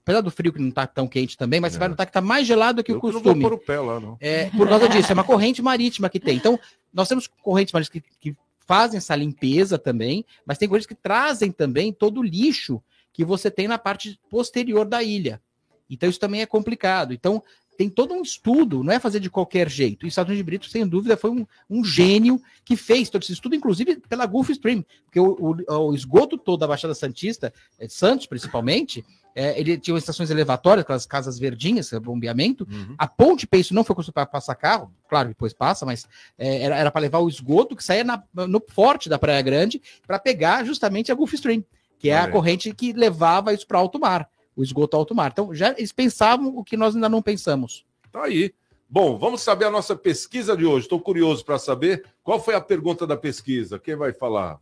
[0.03, 1.75] Apesar do frio que não está tão quente também, mas é.
[1.75, 3.25] você vai notar que está mais gelado que Eu o costume.
[3.25, 4.17] Não vou pôr o pé lá, não.
[4.21, 6.37] É, por causa disso, é uma corrente marítima que tem.
[6.37, 6.59] Então,
[6.93, 11.53] nós temos correntes marítimas que, que fazem essa limpeza também, mas tem correntes que trazem
[11.53, 15.41] também todo o lixo que você tem na parte posterior da ilha.
[15.89, 17.13] Então, isso também é complicado.
[17.13, 17.43] Então,
[17.83, 20.07] tem todo um estudo, não é fazer de qualquer jeito.
[20.07, 23.57] E Saturno de Brito, sem dúvida, foi um, um, gênio que fez todo esse estudo,
[23.57, 28.27] inclusive pela Gulf Stream, porque o, o, o esgoto todo da Baixada Santista, é, Santos
[28.27, 29.05] principalmente,
[29.35, 32.69] é, ele tinha estações elevatórias, aquelas casas verdinhas, bombeamento.
[32.71, 32.95] Uhum.
[32.97, 36.07] A ponte Peixe não foi construída para passar carro, claro, depois passa, mas
[36.39, 40.21] é, era para levar o esgoto que saía na, no forte da Praia Grande para
[40.21, 41.65] pegar justamente a Gulf Stream,
[41.99, 45.31] que é a corrente que levava isso para alto mar o esgoto alto mar.
[45.33, 47.85] Então, já eles pensavam o que nós ainda não pensamos.
[48.11, 48.53] Tá aí.
[48.89, 50.85] Bom, vamos saber a nossa pesquisa de hoje.
[50.85, 53.79] Estou curioso para saber qual foi a pergunta da pesquisa.
[53.79, 54.61] Quem vai falar?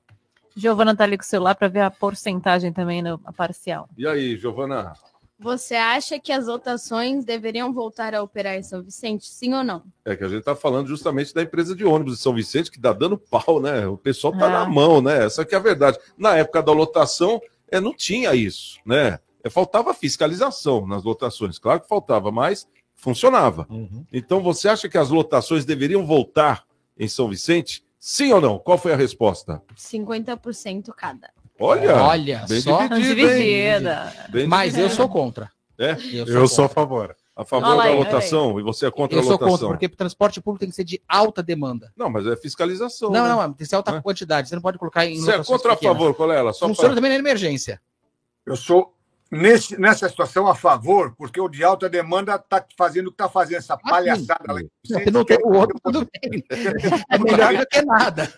[0.55, 3.89] Giovana está ali com o celular para ver a porcentagem também na parcial.
[3.97, 4.93] E aí, Giovana?
[5.43, 9.83] Você acha que as lotações deveriam voltar a operar em São Vicente, sim ou não?
[10.05, 12.77] É que a gente está falando justamente da empresa de ônibus de São Vicente, que
[12.77, 13.87] está dando pau, né?
[13.87, 14.51] O pessoal está é.
[14.51, 15.25] na mão, né?
[15.25, 15.99] Essa que é a verdade.
[16.19, 19.19] Na época da lotação, é, não tinha isso, né?
[19.43, 21.59] É, faltava fiscalização nas lotações.
[21.59, 23.67] Claro que faltava, mas funcionava.
[24.13, 26.65] Então, você acha que as lotações deveriam voltar
[26.99, 27.83] em São Vicente?
[27.99, 28.59] Sim ou não?
[28.59, 29.63] Qual foi a resposta?
[29.77, 31.31] 50% cada.
[31.59, 32.87] Olha, Olha bem só.
[32.89, 33.37] dividido, hein?
[33.37, 34.13] Dividida.
[34.31, 34.97] Bem Mas eu dividido.
[34.97, 35.51] sou contra.
[35.79, 35.97] É?
[36.27, 37.15] Eu sou a favor.
[37.37, 39.51] A favor Olha da aí, lotação e você é contra Eu a sou lotação.
[39.53, 41.91] contra, porque o transporte público tem que ser de alta demanda.
[41.97, 43.11] Não, mas é fiscalização.
[43.11, 43.29] Não, né?
[43.31, 44.01] não, tem que ser alta Né?
[44.03, 44.49] quantidade.
[44.49, 45.97] Você não pode colocar em Você é contra ou a pequenas.
[45.97, 46.53] favor, Colela?
[46.53, 47.81] Só Funciona pra- também na emergência.
[48.45, 48.95] Eu sou,
[49.31, 53.29] nesse, nessa situação, a favor, porque o de alta demanda está fazendo o que está
[53.29, 54.61] fazendo, essa palhaçada lá.
[54.85, 56.45] Se não tem o outro, tudo bem.
[57.09, 58.33] É melhor do que nada.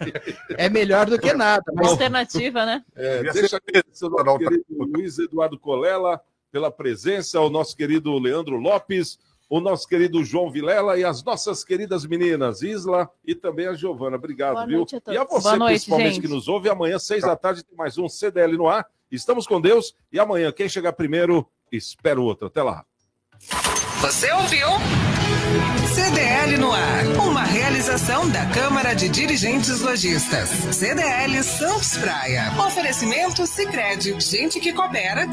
[0.59, 1.65] É melhor do que nada.
[1.75, 2.85] Mas Alternativa, né?
[2.95, 6.21] É, deixa ser aqui o nosso querido Luiz Eduardo Colela
[6.51, 9.19] pela presença, o nosso querido Leandro Lopes,
[9.53, 14.17] o nosso querido João Vilela e as nossas queridas meninas Isla e também a Giovana.
[14.17, 14.79] Obrigado, Boa viu?
[14.79, 15.15] noite a todos.
[15.15, 16.23] E a você, noite, principalmente, gente.
[16.23, 16.71] que nos ouve.
[16.71, 18.87] Amanhã, seis da tarde, tem mais um CDL no ar.
[19.11, 22.47] Estamos com Deus e amanhã, quem chegar primeiro, espera o outro.
[22.47, 22.83] Até lá.
[24.01, 24.69] Você ouviu?
[25.95, 27.05] CDL no ar.
[27.29, 30.49] Uma realização da Câmara de Dirigentes Lojistas.
[30.75, 32.51] CDL Santos Praia.
[32.67, 34.19] Oferecimento Sicredi.
[34.19, 35.27] Gente que coopera.